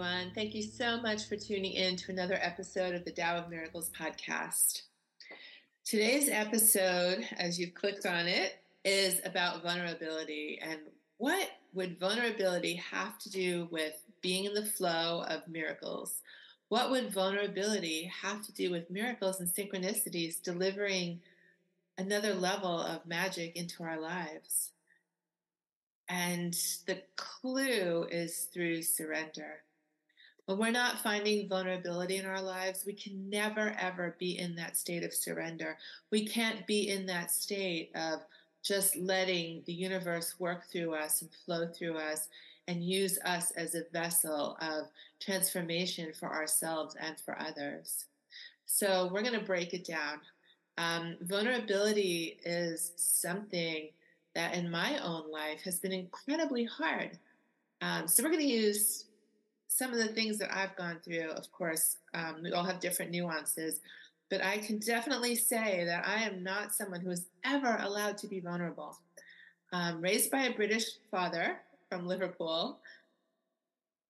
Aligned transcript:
Everyone. 0.00 0.32
Thank 0.34 0.54
you 0.54 0.62
so 0.62 0.98
much 1.02 1.28
for 1.28 1.36
tuning 1.36 1.74
in 1.74 1.94
to 1.96 2.10
another 2.10 2.38
episode 2.40 2.94
of 2.94 3.04
the 3.04 3.10
Tao 3.10 3.36
of 3.36 3.50
Miracles 3.50 3.90
podcast. 3.90 4.80
Today's 5.84 6.30
episode, 6.30 7.26
as 7.36 7.60
you've 7.60 7.74
clicked 7.74 8.06
on 8.06 8.26
it, 8.26 8.62
is 8.82 9.20
about 9.26 9.62
vulnerability 9.62 10.58
and 10.62 10.78
what 11.18 11.50
would 11.74 12.00
vulnerability 12.00 12.76
have 12.76 13.18
to 13.18 13.30
do 13.30 13.68
with 13.70 14.02
being 14.22 14.46
in 14.46 14.54
the 14.54 14.64
flow 14.64 15.22
of 15.28 15.46
miracles? 15.46 16.22
What 16.70 16.90
would 16.90 17.12
vulnerability 17.12 18.10
have 18.22 18.40
to 18.46 18.54
do 18.54 18.70
with 18.70 18.90
miracles 18.90 19.38
and 19.38 19.50
synchronicities 19.50 20.42
delivering 20.42 21.20
another 21.98 22.32
level 22.32 22.80
of 22.80 23.04
magic 23.04 23.54
into 23.54 23.82
our 23.82 24.00
lives? 24.00 24.70
And 26.08 26.54
the 26.86 27.02
clue 27.16 28.06
is 28.10 28.48
through 28.50 28.80
surrender. 28.80 29.62
When 30.50 30.58
we're 30.58 30.72
not 30.72 30.98
finding 30.98 31.48
vulnerability 31.48 32.16
in 32.16 32.26
our 32.26 32.42
lives, 32.42 32.82
we 32.84 32.92
can 32.92 33.30
never, 33.30 33.72
ever 33.78 34.16
be 34.18 34.36
in 34.36 34.56
that 34.56 34.76
state 34.76 35.04
of 35.04 35.14
surrender. 35.14 35.78
We 36.10 36.26
can't 36.26 36.66
be 36.66 36.88
in 36.88 37.06
that 37.06 37.30
state 37.30 37.92
of 37.94 38.22
just 38.60 38.96
letting 38.96 39.62
the 39.66 39.72
universe 39.72 40.40
work 40.40 40.64
through 40.66 40.96
us 40.96 41.22
and 41.22 41.30
flow 41.46 41.68
through 41.68 41.98
us 41.98 42.26
and 42.66 42.82
use 42.82 43.16
us 43.24 43.52
as 43.52 43.76
a 43.76 43.84
vessel 43.92 44.58
of 44.60 44.88
transformation 45.20 46.12
for 46.18 46.34
ourselves 46.34 46.96
and 46.98 47.16
for 47.20 47.40
others. 47.40 48.06
So, 48.66 49.08
we're 49.12 49.22
going 49.22 49.38
to 49.38 49.46
break 49.46 49.72
it 49.72 49.84
down. 49.84 50.18
Um, 50.78 51.16
vulnerability 51.20 52.40
is 52.44 52.90
something 52.96 53.90
that 54.34 54.56
in 54.56 54.68
my 54.68 54.98
own 54.98 55.30
life 55.30 55.60
has 55.62 55.78
been 55.78 55.92
incredibly 55.92 56.64
hard. 56.64 57.20
Um, 57.82 58.08
so, 58.08 58.24
we're 58.24 58.30
going 58.30 58.42
to 58.42 58.48
use 58.48 59.04
some 59.70 59.92
of 59.92 59.98
the 59.98 60.08
things 60.08 60.36
that 60.38 60.54
I've 60.54 60.74
gone 60.74 60.98
through. 61.02 61.30
Of 61.30 61.50
course, 61.52 61.96
um, 62.12 62.40
we 62.42 62.52
all 62.52 62.64
have 62.64 62.80
different 62.80 63.12
nuances, 63.12 63.78
but 64.28 64.44
I 64.44 64.58
can 64.58 64.80
definitely 64.80 65.36
say 65.36 65.84
that 65.84 66.06
I 66.06 66.24
am 66.24 66.42
not 66.42 66.74
someone 66.74 67.00
who 67.00 67.10
is 67.10 67.26
ever 67.44 67.78
allowed 67.80 68.18
to 68.18 68.26
be 68.26 68.40
vulnerable. 68.40 68.98
Um, 69.72 70.02
raised 70.02 70.32
by 70.32 70.42
a 70.42 70.52
British 70.52 70.84
father 71.12 71.58
from 71.88 72.08
Liverpool, 72.08 72.78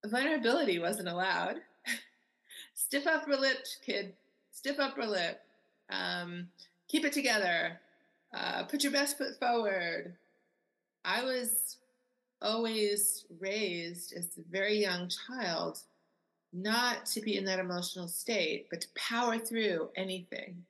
vulnerability 0.07 0.79
wasn't 0.79 1.09
allowed. 1.09 1.57
Stiff 2.75 3.07
upper 3.07 3.37
lip, 3.37 3.59
kid. 3.85 4.15
Stiff 4.53 4.81
upper 4.81 5.07
lip. 5.07 5.43
Um, 5.91 6.49
keep 6.89 7.05
it 7.05 7.13
together. 7.13 7.79
Uh, 8.33 8.65
put 8.65 8.83
your 8.83 8.93
best 8.93 9.19
foot 9.19 9.39
forward. 9.39 10.15
I 11.05 11.23
was 11.23 11.77
always 12.43 13.25
raised 13.39 14.13
as 14.13 14.31
a 14.39 14.51
very 14.51 14.81
young 14.81 15.09
child 15.09 15.81
not 16.53 17.07
to 17.07 17.21
be 17.21 17.37
in 17.37 17.45
that 17.45 17.59
emotional 17.59 18.09
state, 18.09 18.67
but 18.71 18.81
to 18.81 18.89
power 18.97 19.39
through 19.39 19.89
anything. 19.97 20.65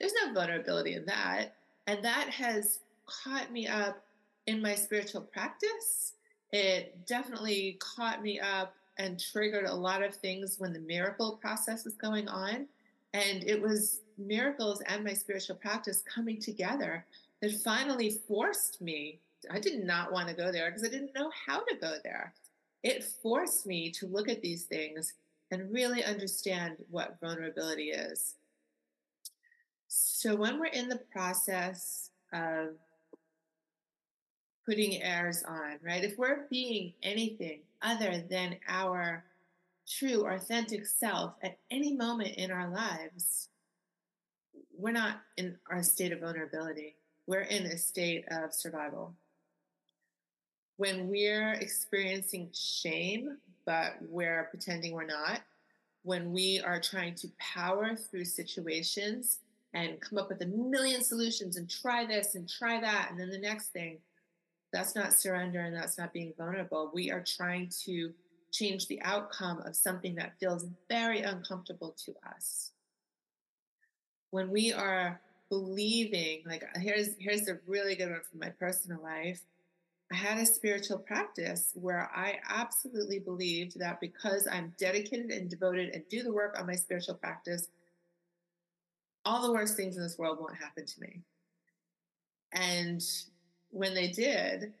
There's 0.00 0.14
no 0.24 0.32
vulnerability 0.32 0.94
in 0.94 1.04
that. 1.06 1.56
And 1.86 2.02
that 2.04 2.30
has 2.30 2.80
caught 3.06 3.52
me 3.52 3.66
up 3.66 4.02
in 4.46 4.62
my 4.62 4.74
spiritual 4.74 5.20
practice. 5.20 6.14
It 6.52 7.06
definitely 7.06 7.78
caught 7.80 8.22
me 8.22 8.40
up 8.40 8.74
and 8.98 9.20
triggered 9.20 9.66
a 9.66 9.74
lot 9.74 10.02
of 10.02 10.14
things 10.14 10.56
when 10.58 10.72
the 10.72 10.80
miracle 10.80 11.38
process 11.40 11.84
was 11.84 11.94
going 11.94 12.28
on. 12.28 12.66
And 13.12 13.44
it 13.44 13.60
was 13.60 14.00
miracles 14.18 14.82
and 14.86 15.04
my 15.04 15.12
spiritual 15.12 15.56
practice 15.56 16.02
coming 16.12 16.40
together 16.40 17.04
that 17.40 17.52
finally 17.62 18.10
forced 18.26 18.80
me. 18.80 19.18
I 19.50 19.58
did 19.58 19.84
not 19.84 20.12
want 20.12 20.28
to 20.28 20.34
go 20.34 20.52
there 20.52 20.70
because 20.70 20.84
I 20.84 20.90
didn't 20.90 21.14
know 21.14 21.30
how 21.46 21.60
to 21.60 21.76
go 21.80 21.96
there 22.02 22.34
it 22.84 23.02
forced 23.02 23.66
me 23.66 23.90
to 23.90 24.06
look 24.06 24.28
at 24.28 24.42
these 24.42 24.64
things 24.64 25.14
and 25.50 25.72
really 25.72 26.04
understand 26.04 26.76
what 26.90 27.18
vulnerability 27.20 27.84
is. 27.84 28.34
So 29.88 30.36
when 30.36 30.60
we're 30.60 30.66
in 30.66 30.88
the 30.88 31.00
process 31.10 32.10
of 32.32 32.74
putting 34.66 35.02
airs 35.02 35.42
on, 35.44 35.78
right? 35.82 36.04
If 36.04 36.18
we're 36.18 36.46
being 36.50 36.92
anything 37.02 37.60
other 37.82 38.22
than 38.28 38.56
our 38.68 39.24
true, 39.88 40.26
authentic 40.26 40.86
self 40.86 41.34
at 41.42 41.58
any 41.70 41.94
moment 41.94 42.36
in 42.36 42.50
our 42.50 42.68
lives, 42.70 43.48
we're 44.76 44.92
not 44.92 45.22
in 45.36 45.56
our 45.70 45.82
state 45.82 46.12
of 46.12 46.20
vulnerability. 46.20 46.96
We're 47.26 47.42
in 47.42 47.64
a 47.64 47.78
state 47.78 48.24
of 48.30 48.52
survival 48.52 49.14
when 50.76 51.08
we're 51.08 51.52
experiencing 51.52 52.50
shame, 52.52 53.38
but 53.64 53.94
we're 54.08 54.44
pretending 54.50 54.92
we're 54.92 55.04
not, 55.04 55.40
when 56.02 56.32
we 56.32 56.60
are 56.60 56.80
trying 56.80 57.14
to 57.14 57.28
power 57.38 57.96
through 57.96 58.24
situations 58.24 59.38
and 59.72 60.00
come 60.00 60.18
up 60.18 60.28
with 60.28 60.42
a 60.42 60.46
million 60.46 61.02
solutions 61.02 61.56
and 61.56 61.68
try 61.68 62.04
this 62.04 62.34
and 62.34 62.48
try 62.48 62.80
that, 62.80 63.08
and 63.10 63.18
then 63.18 63.30
the 63.30 63.38
next 63.38 63.68
thing, 63.68 63.98
that's 64.72 64.94
not 64.94 65.12
surrender 65.12 65.60
and 65.60 65.74
that's 65.74 65.98
not 65.98 66.12
being 66.12 66.34
vulnerable. 66.36 66.90
We 66.92 67.10
are 67.10 67.24
trying 67.24 67.70
to 67.84 68.12
change 68.52 68.86
the 68.86 69.00
outcome 69.02 69.60
of 69.60 69.76
something 69.76 70.14
that 70.16 70.38
feels 70.38 70.66
very 70.88 71.20
uncomfortable 71.22 71.94
to 72.04 72.14
us. 72.28 72.72
When 74.30 74.50
we 74.50 74.72
are 74.72 75.20
believing, 75.48 76.42
like 76.44 76.64
here's 76.76 77.10
here's 77.18 77.48
a 77.48 77.58
really 77.66 77.94
good 77.94 78.10
one 78.10 78.20
from 78.28 78.40
my 78.40 78.50
personal 78.50 79.00
life 79.00 79.40
I 80.14 80.16
had 80.16 80.38
a 80.38 80.46
spiritual 80.46 80.98
practice 80.98 81.72
where 81.74 82.08
I 82.14 82.38
absolutely 82.48 83.18
believed 83.18 83.80
that 83.80 83.98
because 84.00 84.46
I'm 84.46 84.72
dedicated 84.78 85.32
and 85.32 85.50
devoted 85.50 85.92
and 85.92 86.04
do 86.08 86.22
the 86.22 86.32
work 86.32 86.54
on 86.56 86.68
my 86.68 86.76
spiritual 86.76 87.16
practice, 87.16 87.66
all 89.24 89.42
the 89.42 89.52
worst 89.52 89.76
things 89.76 89.96
in 89.96 90.04
this 90.04 90.16
world 90.16 90.38
won't 90.38 90.54
happen 90.54 90.86
to 90.86 91.00
me. 91.00 91.22
And 92.52 93.02
when 93.70 93.92
they 93.92 94.06
did, 94.06 94.74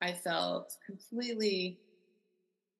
I 0.00 0.12
felt 0.12 0.74
completely 0.86 1.78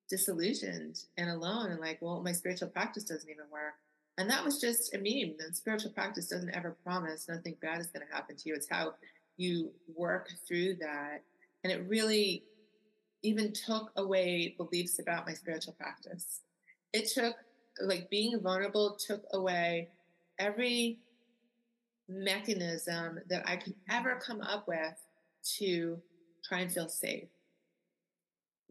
disillusioned 0.08 1.04
and 1.18 1.28
alone 1.28 1.72
and 1.72 1.80
like, 1.80 1.98
well, 2.00 2.22
my 2.22 2.32
spiritual 2.32 2.68
practice 2.68 3.04
doesn't 3.04 3.28
even 3.28 3.50
work. 3.52 3.74
And 4.16 4.30
that 4.30 4.46
was 4.46 4.58
just 4.62 4.94
a 4.94 4.96
meme. 4.96 5.36
And 5.40 5.54
spiritual 5.54 5.90
practice 5.90 6.28
doesn't 6.28 6.56
ever 6.56 6.78
promise 6.82 7.28
nothing 7.28 7.56
bad 7.60 7.82
is 7.82 7.88
going 7.88 8.06
to 8.06 8.14
happen 8.14 8.36
to 8.36 8.48
you. 8.48 8.54
It's 8.54 8.70
how 8.70 8.94
you 9.36 9.72
work 9.94 10.30
through 10.48 10.76
that 10.76 11.22
and 11.62 11.72
it 11.72 11.86
really 11.88 12.44
even 13.22 13.52
took 13.52 13.90
away 13.96 14.54
beliefs 14.56 14.98
about 14.98 15.26
my 15.26 15.34
spiritual 15.34 15.74
practice. 15.74 16.40
It 16.92 17.08
took, 17.08 17.36
like, 17.82 18.08
being 18.10 18.40
vulnerable 18.40 18.96
took 18.96 19.24
away 19.32 19.88
every 20.38 20.98
mechanism 22.08 23.20
that 23.28 23.48
I 23.48 23.56
could 23.56 23.74
ever 23.90 24.20
come 24.24 24.40
up 24.40 24.66
with 24.66 24.94
to 25.58 26.00
try 26.44 26.60
and 26.60 26.72
feel 26.72 26.88
safe. 26.88 27.28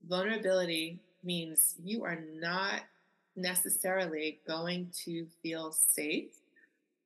Vulnerability 0.07 0.99
means 1.23 1.75
you 1.84 2.03
are 2.03 2.19
not 2.34 2.81
necessarily 3.35 4.40
going 4.47 4.91
to 5.05 5.28
feel 5.41 5.72
safe 5.72 6.31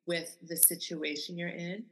with 0.06 0.36
the 0.48 0.58
situation 0.58 1.38
you're 1.38 1.50
in 1.50 1.84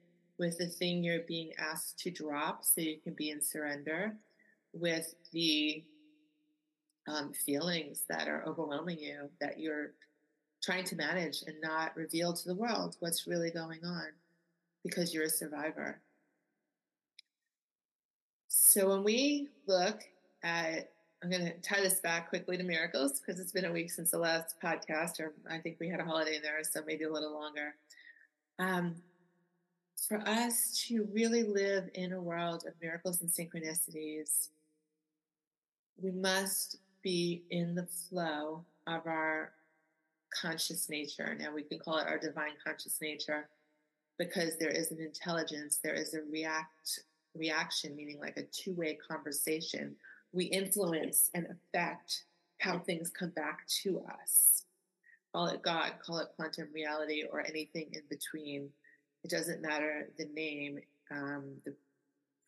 with 0.42 0.58
the 0.58 0.66
thing 0.66 1.04
you're 1.04 1.22
being 1.28 1.52
asked 1.60 2.00
to 2.00 2.10
drop 2.10 2.66
so 2.66 2.82
you 2.82 2.98
can 2.98 3.14
be 3.14 3.30
in 3.30 3.40
surrender, 3.42 4.16
with 4.74 5.14
the 5.32 5.84
um, 7.08 7.32
feelings 7.32 8.06
that 8.10 8.28
are 8.28 8.44
overwhelming 8.48 8.98
you 9.00 9.30
that 9.40 9.60
you're 9.60 9.92
trying 10.64 10.84
to 10.86 10.96
manage 10.96 11.44
and 11.46 11.56
not 11.62 11.96
reveal 11.96 12.34
to 12.34 12.48
the 12.48 12.56
world 12.56 12.96
what's 13.00 13.28
really 13.28 13.52
going 13.52 13.86
on 13.86 14.08
because 14.84 15.14
you're 15.14 15.26
a 15.26 15.30
survivor. 15.30 16.00
So 18.48 18.90
when 18.90 19.04
we 19.04 19.50
look 19.68 20.02
at, 20.44 20.90
I'm 21.24 21.30
going 21.30 21.46
to 21.46 21.54
tie 21.62 21.82
this 21.82 22.00
back 22.00 22.30
quickly 22.30 22.58
to 22.58 22.64
miracles 22.64 23.20
because 23.20 23.40
it's 23.40 23.52
been 23.52 23.66
a 23.66 23.72
week 23.72 23.92
since 23.92 24.10
the 24.10 24.18
last 24.18 24.56
podcast, 24.64 25.20
or 25.20 25.34
I 25.50 25.60
think 25.60 25.78
we 25.80 25.88
had 25.88 26.00
a 26.00 26.06
holiday 26.06 26.38
in 26.38 26.42
there, 26.42 26.64
so 26.64 26.82
maybe 26.88 27.04
a 27.04 27.12
little 27.12 27.34
longer. 27.34 27.76
Um, 28.58 28.96
for 30.08 30.20
us 30.28 30.84
to 30.88 31.08
really 31.14 31.44
live 31.44 31.90
in 31.94 32.14
a 32.14 32.22
world 32.22 32.66
of 32.68 32.74
miracles 32.82 33.22
and 33.22 33.30
synchronicities, 33.30 34.50
we 36.02 36.12
must 36.12 36.78
be 37.04 37.44
in 37.50 37.76
the 37.76 37.86
flow 37.86 38.66
of 38.88 39.06
our 39.06 39.52
conscious 40.42 40.90
nature. 40.90 41.36
Now, 41.40 41.54
we 41.54 41.64
can 41.64 41.80
call 41.80 41.98
it 41.98 42.08
our 42.08 42.18
divine 42.18 42.54
conscious 42.66 43.00
nature 43.02 43.48
because 44.18 44.58
there 44.58 44.70
is 44.70 44.92
an 44.92 45.00
intelligence, 45.00 45.80
there 45.84 45.94
is 45.94 46.14
a 46.14 46.22
react 46.32 47.00
reaction, 47.36 47.96
meaning 47.96 48.20
like 48.20 48.38
a 48.38 48.44
two-way 48.44 48.98
conversation. 49.08 49.96
We 50.34 50.46
influence 50.46 51.30
and 51.34 51.48
affect 51.48 52.24
how 52.60 52.80
things 52.80 53.10
come 53.10 53.30
back 53.30 53.68
to 53.84 54.04
us. 54.22 54.64
Call 55.34 55.48
it 55.48 55.62
God, 55.62 55.94
call 56.06 56.20
it 56.20 56.28
quantum 56.36 56.68
reality, 56.74 57.24
or 57.32 57.46
anything 57.48 57.88
in 57.94 58.02
between. 58.10 58.70
It 59.24 59.30
doesn't 59.30 59.62
matter 59.62 60.10
the 60.18 60.26
name. 60.34 60.80
Um, 61.12 61.52
the 61.66 61.74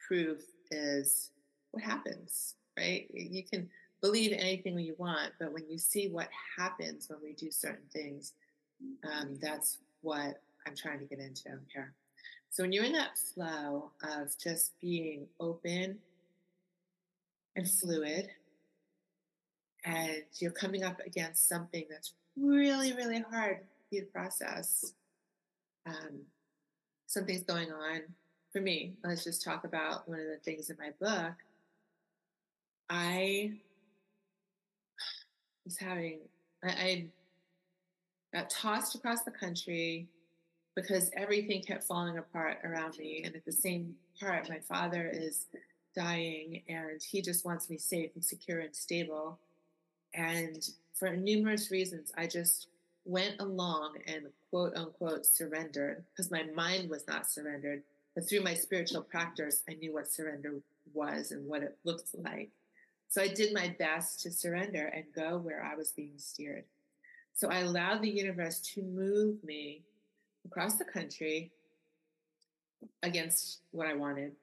proof 0.07 0.41
is 0.71 1.31
what 1.71 1.83
happens, 1.83 2.55
right? 2.77 3.07
You 3.13 3.43
can 3.43 3.69
believe 4.01 4.33
anything 4.33 4.77
you 4.79 4.95
want, 4.97 5.31
but 5.39 5.53
when 5.53 5.69
you 5.69 5.77
see 5.77 6.07
what 6.07 6.29
happens 6.57 7.09
when 7.09 7.19
we 7.21 7.33
do 7.33 7.51
certain 7.51 7.87
things, 7.91 8.33
um, 9.03 9.37
that's 9.41 9.77
what 10.01 10.41
I'm 10.67 10.75
trying 10.75 10.99
to 10.99 11.05
get 11.05 11.19
into 11.19 11.49
here. 11.73 11.93
So 12.49 12.63
when 12.63 12.71
you're 12.71 12.83
in 12.83 12.93
that 12.93 13.17
flow 13.17 13.91
of 14.03 14.37
just 14.37 14.79
being 14.79 15.27
open 15.39 15.97
and 17.55 17.69
fluid, 17.69 18.29
and 19.85 20.23
you're 20.39 20.51
coming 20.51 20.83
up 20.83 21.01
against 21.05 21.49
something 21.49 21.85
that's 21.89 22.13
really, 22.37 22.93
really 22.93 23.23
hard 23.29 23.57
for 23.57 23.95
you 23.95 24.01
to 24.01 24.07
process, 24.07 24.93
um, 25.85 26.21
something's 27.07 27.43
going 27.43 27.71
on 27.71 28.01
for 28.51 28.61
me. 28.61 28.93
Let's 29.03 29.23
just 29.23 29.43
talk 29.43 29.63
about 29.63 30.07
one 30.07 30.19
of 30.19 30.27
the 30.27 30.37
things 30.43 30.69
in 30.69 30.77
my 30.77 30.91
book. 30.99 31.33
I 32.89 33.53
was 35.65 35.77
having, 35.77 36.19
I, 36.63 36.67
I 36.69 37.05
got 38.33 38.49
tossed 38.49 38.95
across 38.95 39.23
the 39.23 39.31
country 39.31 40.07
because 40.75 41.11
everything 41.15 41.61
kept 41.61 41.83
falling 41.83 42.17
apart 42.17 42.59
around 42.63 42.97
me. 42.97 43.23
And 43.25 43.35
at 43.35 43.45
the 43.45 43.51
same 43.51 43.95
part, 44.19 44.49
my 44.49 44.59
father 44.59 45.09
is 45.11 45.45
dying 45.95 46.63
and 46.67 47.01
he 47.01 47.21
just 47.21 47.45
wants 47.45 47.69
me 47.69 47.77
safe 47.77 48.11
and 48.15 48.23
secure 48.23 48.59
and 48.59 48.75
stable. 48.75 49.39
And 50.13 50.67
for 50.93 51.15
numerous 51.15 51.71
reasons, 51.71 52.11
I 52.17 52.27
just 52.27 52.67
went 53.05 53.35
along 53.39 53.97
and 54.07 54.27
quote 54.49 54.75
unquote 54.75 55.25
surrendered 55.25 56.03
because 56.11 56.31
my 56.31 56.43
mind 56.55 56.89
was 56.89 57.07
not 57.07 57.29
surrendered. 57.29 57.83
But 58.15 58.29
through 58.29 58.41
my 58.41 58.53
spiritual 58.53 59.01
practice, 59.01 59.63
I 59.67 59.73
knew 59.73 59.93
what 59.93 60.11
surrender 60.11 60.55
was 60.93 61.31
and 61.31 61.47
what 61.47 61.63
it 61.63 61.77
looked 61.83 62.09
like. 62.13 62.51
So 63.09 63.21
I 63.21 63.27
did 63.27 63.53
my 63.53 63.75
best 63.79 64.21
to 64.21 64.31
surrender 64.31 64.87
and 64.87 65.05
go 65.15 65.37
where 65.37 65.63
I 65.63 65.75
was 65.75 65.91
being 65.91 66.13
steered. 66.17 66.63
So 67.33 67.49
I 67.49 67.59
allowed 67.59 68.01
the 68.01 68.09
universe 68.09 68.59
to 68.75 68.83
move 68.83 69.43
me 69.43 69.81
across 70.45 70.77
the 70.77 70.85
country 70.85 71.51
against 73.01 73.59
what 73.71 73.87
I 73.87 73.95
wanted. 73.95 74.33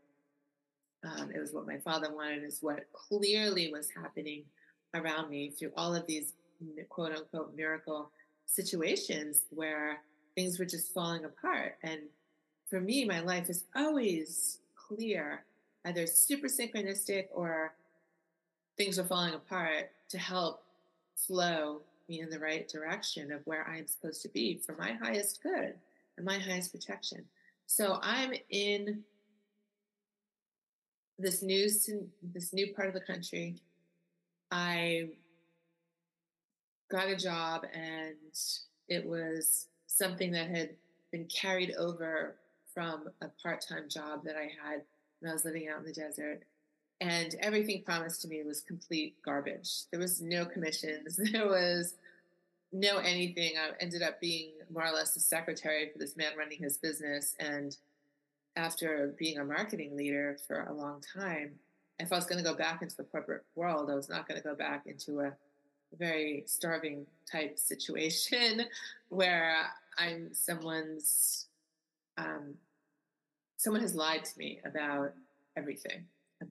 Um, 1.05 1.31
it 1.35 1.41
was 1.41 1.53
what 1.53 1.67
my 1.67 1.79
father 1.79 2.13
wanted, 2.13 2.43
is 2.43 2.59
what 2.61 2.87
clearly 2.93 3.73
was 3.73 3.89
happening 3.91 4.45
around 4.95 5.31
me 5.31 5.51
through 5.51 5.73
all 5.77 5.95
of 5.95 6.07
these 6.07 6.33
quote 6.89 7.13
unquote 7.13 7.55
miracle 7.57 8.11
situations 8.51 9.43
where 9.51 10.01
things 10.35 10.59
were 10.59 10.65
just 10.65 10.93
falling 10.93 11.25
apart. 11.25 11.77
And 11.83 12.01
for 12.69 12.81
me, 12.81 13.05
my 13.05 13.21
life 13.21 13.49
is 13.49 13.65
always 13.77 14.59
clear, 14.75 15.45
either 15.85 16.07
super 16.07 16.49
synchronistic 16.49 17.27
or 17.33 17.73
things 18.77 18.99
are 18.99 19.05
falling 19.05 19.35
apart 19.35 19.91
to 20.09 20.19
help 20.19 20.63
flow 21.15 21.83
me 22.09 22.21
in 22.21 22.31
the 22.31 22.39
right 22.39 22.69
direction 22.69 23.31
of 23.31 23.41
where 23.45 23.67
I'm 23.69 23.87
supposed 23.87 24.23
to 24.23 24.29
be 24.29 24.61
for 24.65 24.75
my 24.77 24.93
highest 24.93 25.43
good 25.43 25.75
and 26.17 26.27
my 26.27 26.39
highest 26.39 26.73
protection. 26.73 27.25
So 27.67 27.99
I'm 28.03 28.33
in 28.51 29.05
this 31.19 31.43
new 31.43 31.69
this 32.33 32.53
new 32.53 32.75
part 32.75 32.89
of 32.89 32.95
the 32.95 33.01
country. 33.01 33.57
I 34.51 35.11
got 36.91 37.09
a 37.09 37.17
job 37.17 37.65
and 37.73 38.15
it 38.89 39.07
was 39.07 39.67
something 39.87 40.33
that 40.33 40.51
had 40.51 40.71
been 41.13 41.27
carried 41.27 41.75
over 41.77 42.37
from 42.73 43.09
a 43.23 43.29
part-time 43.43 43.89
job 43.89 44.25
that 44.25 44.37
I 44.37 44.51
had 44.63 44.83
when 45.21 45.31
I 45.31 45.35
was 45.35 45.45
living 45.45 45.69
out 45.69 45.79
in 45.79 45.85
the 45.85 45.93
desert 45.93 46.43
and 47.01 47.35
everything 47.41 47.83
promised 47.83 48.23
to 48.23 48.29
me 48.29 48.43
was 48.43 48.61
complete 48.61 49.17
garbage. 49.25 49.85
There 49.91 50.01
was 50.01 50.21
no 50.21 50.45
commissions. 50.45 51.19
There 51.33 51.49
was 51.49 51.95
no 52.73 52.99
anything. 52.99 53.53
I 53.57 53.71
ended 53.83 54.03
up 54.03 54.21
being 54.21 54.53
more 54.73 54.87
or 54.87 54.93
less 54.93 55.15
the 55.15 55.21
secretary 55.21 55.91
for 55.91 55.99
this 55.99 56.17
man 56.17 56.33
running 56.37 56.59
his 56.59 56.77
business. 56.77 57.35
And 57.41 57.77
after 58.55 59.15
being 59.19 59.39
a 59.39 59.45
marketing 59.45 59.97
leader 59.97 60.37
for 60.47 60.65
a 60.65 60.73
long 60.73 61.03
time, 61.17 61.59
if 61.99 62.13
I 62.13 62.17
was 62.17 62.27
going 62.27 62.43
to 62.43 62.49
go 62.49 62.57
back 62.57 62.83
into 62.83 62.97
the 62.97 63.05
corporate 63.05 63.45
world, 63.55 63.91
I 63.91 63.95
was 63.95 64.09
not 64.09 64.29
going 64.29 64.41
to 64.41 64.47
go 64.47 64.55
back 64.55 64.87
into 64.87 65.21
a 65.21 65.33
very 65.99 66.45
starving 66.47 67.07
type 67.31 67.59
situation 67.59 68.67
where 69.09 69.67
I'm 69.99 70.33
someone's, 70.33 71.47
um, 72.17 72.55
someone 73.57 73.83
has 73.83 73.95
lied 73.95 74.25
to 74.25 74.39
me 74.39 74.61
about 74.65 75.13
everything 75.57 76.05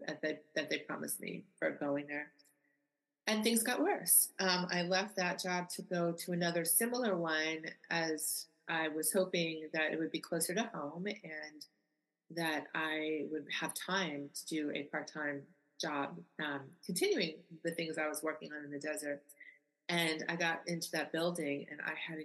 that 0.08 0.22
they, 0.22 0.40
that 0.56 0.70
they 0.70 0.80
promised 0.80 1.20
me 1.20 1.44
for 1.58 1.72
going 1.72 2.06
there. 2.08 2.28
And 3.28 3.44
things 3.44 3.62
got 3.62 3.82
worse. 3.82 4.30
Um, 4.40 4.68
I 4.72 4.84
left 4.84 5.16
that 5.18 5.40
job 5.42 5.70
to 5.72 5.84
go 5.84 6.12
to 6.12 6.32
another 6.32 6.66
similar 6.66 7.16
one 7.16 7.66
as 7.92 8.48
I 8.68 8.88
was 8.88 9.12
hoping 9.12 9.68
that 9.74 9.92
it 9.92 10.00
would 10.00 10.12
be 10.12 10.20
closer 10.20 10.54
to 10.56 10.70
home 10.74 11.06
and 11.08 11.66
that 12.32 12.66
I 12.76 13.26
would 13.32 13.46
have 13.60 13.74
time 13.74 14.30
to 14.34 14.46
do 14.46 14.72
a 14.74 14.84
part 14.84 15.12
time 15.12 15.42
job, 15.80 16.18
um, 16.40 16.62
continuing 16.86 17.36
the 17.64 17.72
things 17.72 17.98
I 17.98 18.08
was 18.08 18.22
working 18.22 18.52
on 18.52 18.66
in 18.66 18.72
the 18.72 18.80
desert. 18.80 19.22
And 19.88 20.24
I 20.30 20.36
got 20.36 20.62
into 20.68 20.92
that 20.92 21.12
building 21.12 21.66
and 21.72 21.80
I 21.82 21.94
had 21.96 22.24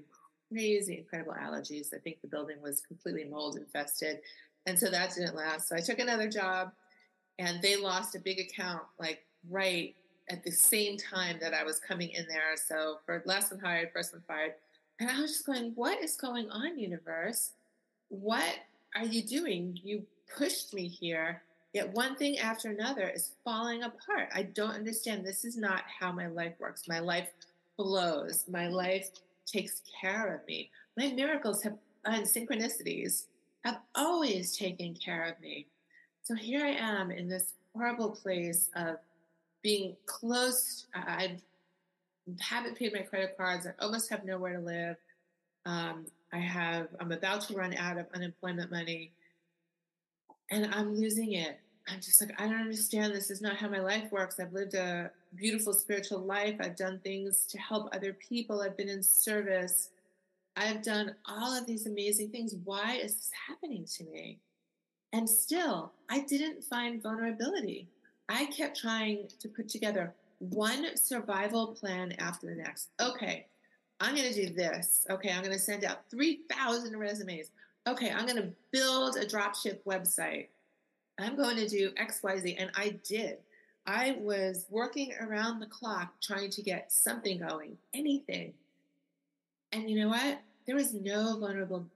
crazy, 0.49 0.99
incredible 0.99 1.35
allergies. 1.35 1.95
I 1.95 1.99
think 1.99 2.21
the 2.21 2.29
building 2.29 2.57
was 2.63 2.81
completely 2.81 3.25
mold 3.25 3.57
infested. 3.57 4.21
And 4.67 4.79
so 4.79 4.91
that 4.91 5.15
didn't 5.15 5.35
last. 5.35 5.69
So 5.69 5.77
I 5.77 5.81
took 5.81 5.99
another 5.99 6.29
job 6.29 6.73
and 7.39 7.61
they 7.63 7.77
lost 7.77 8.15
a 8.15 8.21
big 8.21 8.39
account 8.39 8.83
like 8.99 9.25
right 9.51 9.95
at 10.31 10.43
the 10.43 10.51
same 10.51 10.97
time 10.97 11.39
that 11.41 11.55
I 11.55 11.65
was 11.65 11.79
coming 11.79 12.11
in 12.11 12.27
there. 12.29 12.57
So 12.57 12.99
for 13.05 13.23
less 13.27 13.49
than 13.49 13.59
hired, 13.59 13.91
first 13.93 14.13
one 14.13 14.23
fired. 14.27 14.55
And 15.01 15.11
I 15.11 15.21
was 15.21 15.33
just 15.33 15.47
going, 15.47 15.73
what 15.75 16.03
is 16.03 16.17
going 16.17 16.51
on, 16.51 16.79
universe? 16.79 17.53
What 18.09 18.55
are 18.95 19.05
you 19.05 19.23
doing? 19.23 19.79
You 19.83 20.05
pushed 20.37 20.73
me 20.73 20.89
here, 20.89 21.43
yet 21.75 21.93
one 21.93 22.17
thing 22.17 22.39
after 22.39 22.71
another 22.71 23.09
is 23.09 23.33
falling 23.45 23.83
apart. 23.83 24.31
I 24.35 24.45
don't 24.45 24.71
understand. 24.71 25.27
This 25.27 25.45
is 25.45 25.57
not 25.57 25.83
how 26.01 26.13
my 26.13 26.29
life 26.29 26.55
works. 26.59 26.89
My 26.89 27.01
life 27.01 27.29
flows. 27.77 28.45
My 28.49 28.69
life 28.69 29.11
takes 29.45 29.83
care 30.01 30.35
of 30.35 30.47
me. 30.47 30.71
My 30.97 31.09
miracles 31.09 31.63
have 31.63 31.77
and 32.07 32.25
synchronicities 32.25 33.25
have 33.65 33.81
always 33.95 34.57
taken 34.57 34.95
care 34.95 35.25
of 35.25 35.41
me. 35.41 35.67
So 36.23 36.35
here 36.35 36.65
I 36.65 36.71
am 36.71 37.11
in 37.11 37.29
this 37.29 37.55
horrible 37.75 38.11
place 38.11 38.71
of 38.77 38.97
being 39.63 39.97
close. 40.07 40.87
I 40.95 41.37
haven't 42.41 42.79
paid 42.79 42.93
my 42.93 43.01
credit 43.01 43.37
cards. 43.37 43.67
I 43.67 43.73
almost 43.83 44.11
have 44.11 44.25
nowhere 44.25 44.55
to 44.55 44.61
live. 44.61 44.97
Um, 45.67 46.07
I 46.33 46.39
have. 46.39 46.89
I'm 47.01 47.13
about 47.13 47.43
to 47.43 47.55
run 47.55 47.75
out 47.75 47.97
of 47.97 48.07
unemployment 48.15 48.71
money, 48.71 49.13
and 50.51 50.75
I'm 50.75 50.95
losing 50.95 51.33
it. 51.33 51.59
I'm 51.89 52.01
just 52.01 52.21
like 52.21 52.41
I 52.41 52.47
don't 52.47 52.61
understand. 52.61 53.15
This 53.15 53.31
is 53.31 53.43
not 53.43 53.57
how 53.57 53.69
my 53.69 53.81
life 53.81 54.11
works. 54.11 54.41
I've 54.41 54.53
lived 54.53 54.75
a 54.75 55.11
beautiful 55.35 55.73
spiritual 55.73 56.21
life. 56.21 56.57
I've 56.61 56.77
done 56.77 57.01
things 57.05 57.45
to 57.47 57.59
help 57.59 57.95
other 57.95 58.15
people. 58.15 58.63
I've 58.63 58.77
been 58.77 58.89
in 58.89 59.03
service. 59.03 59.91
I've 60.57 60.83
done 60.83 61.15
all 61.27 61.57
of 61.57 61.67
these 61.67 61.87
amazing 61.87 62.31
things. 62.31 62.55
Why 62.65 62.95
is 62.95 63.15
this 63.17 63.31
happening 63.49 63.85
to 63.97 64.05
me? 64.05 64.39
And 65.13 65.29
still, 65.29 65.93
I 66.11 66.21
didn't 66.21 66.65
find 66.65 67.03
vulnerability. 67.03 67.89
I 68.29 68.47
kept 68.47 68.81
trying 68.81 69.29
to 69.41 69.49
put 69.49 69.69
together 69.69 70.13
one 70.39 70.97
survival 70.97 71.69
plan 71.69 72.13
after 72.19 72.47
the 72.47 72.55
next. 72.55 72.89
Okay, 73.01 73.47
I'm 74.01 74.15
going 74.15 74.33
to 74.33 74.47
do 74.47 74.55
this. 74.55 75.07
Okay, 75.11 75.31
I'm 75.31 75.43
going 75.43 75.53
to 75.53 75.59
send 75.59 75.85
out 75.85 76.09
3,000 76.11 76.97
resumes. 76.99 77.51
Okay, 77.87 78.11
I'm 78.11 78.27
going 78.27 78.43
to 78.43 78.51
build 78.71 79.17
a 79.17 79.27
dropship 79.27 79.79
website. 79.87 80.49
I'm 81.19 81.37
going 81.37 81.57
to 81.57 81.69
do 81.69 81.91
XYZ. 81.93 82.57
And 82.59 82.71
I 82.77 82.99
did. 83.07 83.39
I 83.87 84.17
was 84.21 84.67
working 84.71 85.13
around 85.21 85.61
the 85.61 85.67
clock 85.67 86.15
trying 86.23 86.51
to 86.51 86.63
get 86.63 86.91
something 86.91 87.39
going, 87.39 87.77
anything. 87.93 88.55
And 89.73 89.91
you 89.91 90.01
know 90.01 90.09
what? 90.09 90.41
There 90.67 90.77
was 90.77 90.95
no 90.95 91.39
vulnerable 91.39 91.87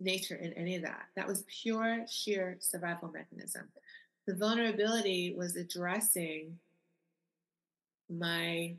nature 0.00 0.36
in 0.36 0.52
any 0.54 0.76
of 0.76 0.82
that. 0.82 1.06
That 1.16 1.28
was 1.28 1.44
pure, 1.62 2.06
sheer 2.08 2.56
survival 2.60 3.10
mechanism. 3.12 3.68
The 4.26 4.34
vulnerability 4.34 5.34
was 5.36 5.56
addressing 5.56 6.58
my 8.08 8.74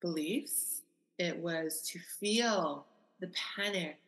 beliefs. 0.00 0.82
It 1.18 1.36
was 1.36 1.82
to 1.92 1.98
feel 2.20 2.86
the 3.20 3.30
panic 3.56 3.98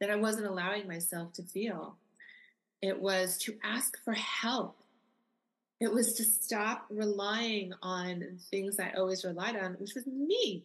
that 0.00 0.10
I 0.10 0.16
wasn't 0.16 0.46
allowing 0.46 0.86
myself 0.88 1.32
to 1.34 1.42
feel. 1.42 1.96
It 2.82 3.00
was 3.00 3.38
to 3.38 3.56
ask 3.62 4.02
for 4.04 4.14
help. 4.14 4.76
It 5.80 5.92
was 5.92 6.14
to 6.14 6.24
stop 6.24 6.86
relying 6.90 7.72
on 7.82 8.38
things 8.50 8.78
I 8.78 8.92
always 8.96 9.24
relied 9.24 9.56
on, 9.56 9.74
which 9.74 9.94
was 9.94 10.06
me. 10.06 10.62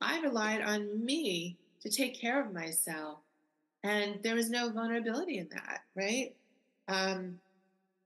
I 0.00 0.20
relied 0.20 0.62
on 0.62 1.04
me 1.04 1.56
to 1.82 1.90
take 1.90 2.20
care 2.20 2.40
of 2.40 2.52
myself 2.52 3.18
and 3.84 4.18
there 4.22 4.34
was 4.34 4.50
no 4.50 4.70
vulnerability 4.70 5.38
in 5.38 5.48
that, 5.50 5.82
right? 5.94 6.34
Um, 6.88 7.38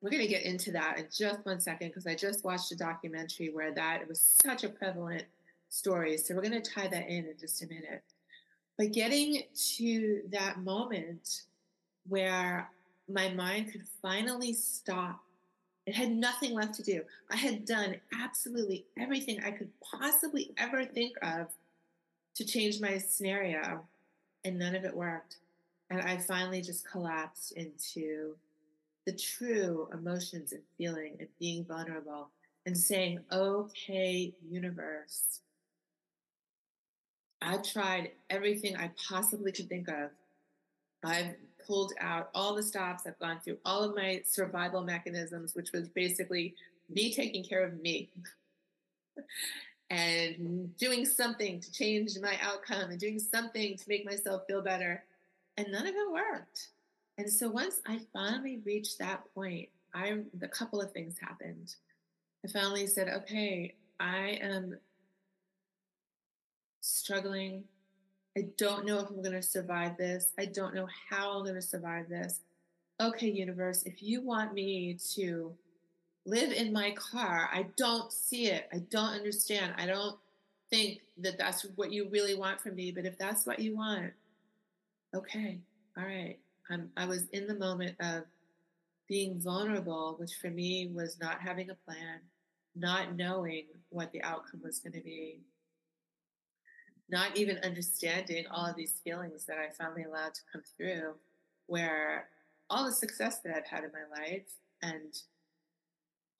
we're 0.00 0.10
going 0.10 0.22
to 0.22 0.28
get 0.28 0.42
into 0.42 0.72
that 0.72 0.98
in 0.98 1.06
just 1.16 1.44
one 1.46 1.60
second 1.60 1.88
because 1.88 2.06
I 2.06 2.14
just 2.14 2.44
watched 2.44 2.72
a 2.72 2.76
documentary 2.76 3.50
where 3.50 3.72
that 3.72 4.06
was 4.08 4.20
such 4.20 4.64
a 4.64 4.68
prevalent 4.68 5.24
story. 5.68 6.18
So 6.18 6.34
we're 6.34 6.42
going 6.42 6.60
to 6.60 6.70
tie 6.70 6.88
that 6.88 7.08
in 7.08 7.24
in 7.26 7.34
just 7.40 7.62
a 7.62 7.66
minute. 7.68 8.02
But 8.76 8.92
getting 8.92 9.44
to 9.76 10.22
that 10.30 10.58
moment 10.58 11.42
where 12.08 12.68
my 13.12 13.28
mind 13.30 13.72
could 13.72 13.84
finally 14.00 14.52
stop, 14.52 15.20
it 15.86 15.94
had 15.94 16.10
nothing 16.10 16.54
left 16.54 16.74
to 16.74 16.82
do. 16.82 17.02
I 17.30 17.36
had 17.36 17.64
done 17.64 17.96
absolutely 18.20 18.86
everything 18.98 19.40
I 19.44 19.50
could 19.50 19.70
possibly 19.82 20.52
ever 20.56 20.84
think 20.84 21.16
of 21.22 21.48
to 22.36 22.44
change 22.44 22.80
my 22.80 22.98
scenario, 22.98 23.84
and 24.44 24.58
none 24.58 24.74
of 24.74 24.84
it 24.84 24.96
worked. 24.96 25.36
And 25.90 26.00
I 26.00 26.16
finally 26.16 26.62
just 26.62 26.88
collapsed 26.88 27.52
into 27.52 28.36
the 29.04 29.12
true 29.12 29.88
emotions 29.92 30.52
and 30.52 30.62
feeling 30.78 31.16
and 31.18 31.28
being 31.38 31.64
vulnerable 31.64 32.28
and 32.64 32.78
saying, 32.78 33.18
okay, 33.30 34.32
universe, 34.48 35.40
I've 37.42 37.64
tried 37.64 38.12
everything 38.30 38.76
I 38.76 38.92
possibly 39.08 39.50
could 39.50 39.68
think 39.68 39.88
of. 39.88 40.10
I've 41.04 41.34
pulled 41.66 41.92
out 42.00 42.30
all 42.34 42.54
the 42.54 42.62
stops. 42.62 43.04
I've 43.06 43.18
gone 43.18 43.40
through 43.40 43.58
all 43.64 43.82
of 43.82 43.94
my 43.94 44.22
survival 44.26 44.82
mechanisms, 44.82 45.54
which 45.54 45.72
was 45.72 45.88
basically 45.88 46.54
me 46.88 47.12
taking 47.12 47.44
care 47.44 47.64
of 47.64 47.80
me 47.80 48.10
and 49.90 50.76
doing 50.76 51.04
something 51.04 51.60
to 51.60 51.72
change 51.72 52.18
my 52.20 52.36
outcome 52.42 52.90
and 52.90 52.98
doing 52.98 53.18
something 53.18 53.76
to 53.76 53.84
make 53.88 54.04
myself 54.04 54.42
feel 54.46 54.62
better. 54.62 55.04
And 55.56 55.70
none 55.70 55.86
of 55.86 55.94
it 55.94 56.12
worked. 56.12 56.68
And 57.18 57.30
so 57.30 57.48
once 57.48 57.80
I 57.86 58.00
finally 58.12 58.60
reached 58.64 58.98
that 58.98 59.22
point, 59.34 59.68
I 59.94 60.20
a 60.40 60.48
couple 60.48 60.80
of 60.80 60.92
things 60.92 61.18
happened. 61.18 61.74
I 62.44 62.48
finally 62.48 62.86
said, 62.86 63.08
okay, 63.08 63.74
I 64.00 64.38
am 64.40 64.78
struggling. 66.80 67.64
I 68.36 68.46
don't 68.56 68.86
know 68.86 68.98
if 69.00 69.08
I'm 69.08 69.22
going 69.22 69.32
to 69.32 69.42
survive 69.42 69.96
this. 69.98 70.32
I 70.38 70.46
don't 70.46 70.74
know 70.74 70.88
how 71.10 71.32
I'm 71.32 71.44
going 71.44 71.54
to 71.54 71.62
survive 71.62 72.08
this. 72.08 72.40
Okay, 73.00 73.28
universe, 73.28 73.82
if 73.84 74.02
you 74.02 74.22
want 74.22 74.54
me 74.54 74.96
to 75.14 75.52
live 76.24 76.52
in 76.52 76.72
my 76.72 76.92
car, 76.92 77.50
I 77.52 77.66
don't 77.76 78.12
see 78.12 78.46
it. 78.46 78.68
I 78.72 78.78
don't 78.90 79.12
understand. 79.12 79.74
I 79.76 79.86
don't 79.86 80.16
think 80.70 81.00
that 81.18 81.36
that's 81.36 81.66
what 81.76 81.92
you 81.92 82.08
really 82.10 82.34
want 82.34 82.60
from 82.60 82.76
me. 82.76 82.90
But 82.92 83.04
if 83.04 83.18
that's 83.18 83.44
what 83.44 83.58
you 83.58 83.76
want, 83.76 84.12
okay, 85.14 85.58
all 85.98 86.04
right. 86.04 86.38
I'm, 86.70 86.90
I 86.96 87.04
was 87.04 87.28
in 87.30 87.46
the 87.46 87.54
moment 87.54 87.96
of 88.00 88.22
being 89.08 89.40
vulnerable, 89.40 90.14
which 90.18 90.36
for 90.40 90.48
me 90.48 90.90
was 90.94 91.18
not 91.20 91.40
having 91.40 91.68
a 91.68 91.74
plan, 91.74 92.20
not 92.74 93.14
knowing 93.16 93.64
what 93.90 94.10
the 94.12 94.22
outcome 94.22 94.60
was 94.62 94.78
going 94.78 94.94
to 94.94 95.02
be, 95.02 95.40
not 97.12 97.36
even 97.36 97.58
understanding 97.58 98.46
all 98.50 98.66
of 98.66 98.74
these 98.74 98.98
feelings 99.04 99.44
that 99.44 99.58
I 99.58 99.68
finally 99.70 100.04
allowed 100.04 100.34
to 100.34 100.40
come 100.50 100.62
through, 100.76 101.14
where 101.66 102.28
all 102.70 102.86
the 102.86 102.92
success 102.92 103.40
that 103.44 103.54
I've 103.54 103.66
had 103.66 103.84
in 103.84 103.90
my 103.92 104.22
life 104.22 104.54
and 104.80 105.14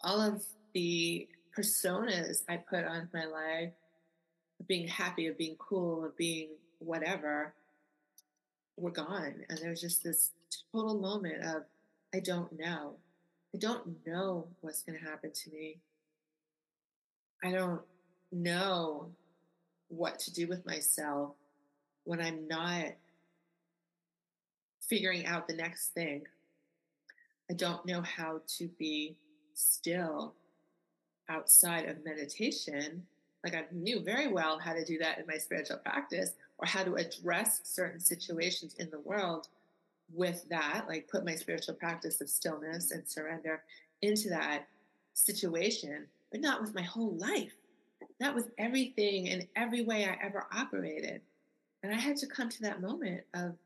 all 0.03 0.21
of 0.21 0.43
the 0.73 1.29
personas 1.57 2.43
I 2.49 2.57
put 2.57 2.85
on 2.85 3.11
my 3.13 3.27
life 3.27 3.73
being 4.67 4.89
happy, 4.89 5.27
of 5.27 5.37
being 5.37 5.57
cool, 5.59 6.07
of 6.07 6.17
being 6.17 6.49
whatever, 6.79 7.53
were 8.79 8.91
gone. 8.91 9.45
And 9.51 9.59
there 9.59 9.71
was 9.71 9.81
just 9.81 10.03
this 10.03 10.31
total 10.73 10.99
moment 10.99 11.45
of, 11.45 11.65
I 12.15 12.21
don't 12.21 12.59
know. 12.59 12.95
I 13.55 13.59
don't 13.59 14.07
know 14.07 14.47
what's 14.63 14.83
going 14.83 14.99
to 14.99 15.05
happen 15.05 15.33
to 15.33 15.51
me. 15.51 15.81
I 17.45 17.51
don't 17.51 17.83
know 18.31 19.11
what 19.93 20.19
to 20.19 20.33
do 20.33 20.47
with 20.47 20.65
myself 20.65 21.35
when 22.05 22.21
I'm 22.21 22.49
not 22.49 22.87
figuring 24.81 25.27
out 25.27 25.47
the 25.47 25.55
next 25.55 25.89
thing. 25.89 26.23
I 27.51 27.55
don't 27.55 27.85
know 27.85 28.01
how 28.01 28.41
to 28.59 28.69
be 28.79 29.17
still 29.55 30.35
outside 31.29 31.89
of 31.89 32.05
meditation. 32.05 33.07
Like 33.45 33.55
I 33.55 33.65
knew 33.71 34.01
very 34.01 34.29
well 34.29 34.59
how 34.59 34.73
to 34.73 34.85
do 34.85 34.99
that 34.99 35.19
in 35.19 35.27
my 35.27 35.37
spiritual 35.37 35.79
practice 35.79 36.33
or 36.59 36.67
how 36.67 36.85
to 36.85 36.95
address 36.95 37.61
certain 37.65 38.01
situations 38.01 38.75
in 38.79 38.91
the 38.91 39.01
world 39.01 39.49
with 40.15 40.49
that, 40.49 40.87
like 40.89 41.09
put 41.09 41.25
my 41.25 41.35
spiritual 41.35 41.75
practice 41.75 42.21
of 42.21 42.31
stillness 42.31 42.91
and 42.91 43.07
surrender 43.07 43.63
into 44.01 44.29
that 44.31 44.67
situation, 45.15 46.07
but 46.31 46.41
not 46.41 46.61
with 46.61 46.75
my 46.75 46.83
whole 46.83 47.15
life, 47.17 47.53
not 48.23 48.35
with 48.37 48.51
everything 48.57 49.29
and 49.29 49.49
every 49.57 49.83
way 49.83 50.05
I 50.05 50.17
ever 50.25 50.47
operated. 50.53 51.23
And 51.83 51.93
I 51.93 51.99
had 51.99 52.17
to 52.19 52.27
come 52.29 52.49
to 52.49 52.63
that 52.63 52.81
moment 52.81 53.23
of, 53.35 53.57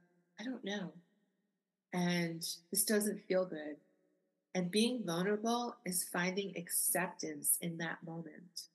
I 0.40 0.44
don't 0.44 0.64
know. 0.64 0.92
And 1.92 2.44
this 2.70 2.84
doesn't 2.84 3.26
feel 3.28 3.44
good. 3.44 3.76
And 4.54 4.70
being 4.70 5.02
vulnerable 5.04 5.76
is 5.84 6.08
finding 6.10 6.54
acceptance 6.56 7.58
in 7.60 7.76
that 7.78 7.98
moment. 8.04 8.68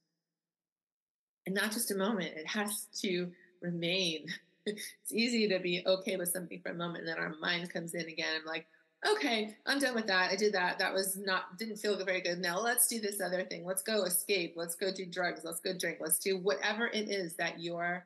And 1.47 1.55
not 1.55 1.71
just 1.71 1.89
a 1.89 1.95
moment, 1.95 2.37
it 2.37 2.45
has 2.45 2.85
to 3.01 3.31
remain. 3.61 4.27
it's 4.67 5.11
easy 5.11 5.47
to 5.47 5.59
be 5.59 5.83
okay 5.87 6.15
with 6.15 6.29
something 6.29 6.61
for 6.61 6.69
a 6.69 6.75
moment, 6.75 6.99
and 6.99 7.07
then 7.07 7.17
our 7.17 7.35
mind 7.41 7.73
comes 7.73 7.95
in 7.95 8.07
again. 8.07 8.35
I'm 8.39 8.45
like, 8.45 8.67
okay, 9.07 9.55
I'm 9.65 9.79
done 9.79 9.95
with 9.95 10.07
that. 10.07 10.31
I 10.31 10.35
did 10.35 10.53
that. 10.53 10.79
That 10.79 10.93
was 10.93 11.17
not, 11.17 11.57
didn't 11.57 11.77
feel 11.77 12.03
very 12.03 12.21
good. 12.21 12.39
Now 12.39 12.59
let's 12.59 12.87
do 12.87 12.99
this 12.99 13.21
other 13.21 13.43
thing. 13.43 13.65
Let's 13.65 13.81
go 13.81 14.03
escape. 14.03 14.53
Let's 14.55 14.75
go 14.75 14.91
do 14.93 15.05
drugs. 15.05 15.41
Let's 15.43 15.59
go 15.59 15.71
drink. 15.77 15.97
Let's 15.99 16.19
do 16.19 16.37
whatever 16.37 16.87
it 16.87 17.09
is 17.09 17.35
that 17.35 17.59
your 17.59 18.05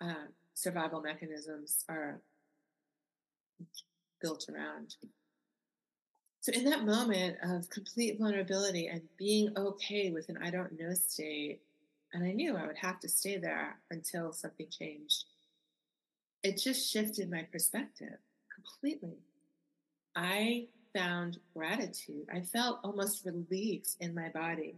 uh, 0.00 0.26
survival 0.54 1.00
mechanisms 1.00 1.84
are 1.88 2.20
built 4.20 4.46
around. 4.48 4.96
So, 6.40 6.52
in 6.52 6.64
that 6.64 6.84
moment 6.84 7.36
of 7.42 7.68
complete 7.68 8.18
vulnerability 8.18 8.86
and 8.86 9.02
being 9.18 9.52
okay 9.56 10.10
with 10.10 10.28
an 10.28 10.38
I 10.42 10.50
don't 10.50 10.78
know 10.78 10.94
state, 10.94 11.60
and 12.12 12.24
I 12.24 12.32
knew 12.32 12.56
I 12.56 12.66
would 12.66 12.78
have 12.78 13.00
to 13.00 13.08
stay 13.08 13.38
there 13.38 13.76
until 13.90 14.32
something 14.32 14.68
changed. 14.70 15.24
It 16.42 16.58
just 16.58 16.90
shifted 16.90 17.30
my 17.30 17.42
perspective 17.42 18.18
completely. 18.54 19.18
I 20.18 20.66
found 20.94 21.38
gratitude. 21.54 22.26
I 22.32 22.40
felt 22.40 22.80
almost 22.82 23.24
relief 23.24 23.84
in 24.00 24.14
my 24.14 24.30
body, 24.30 24.74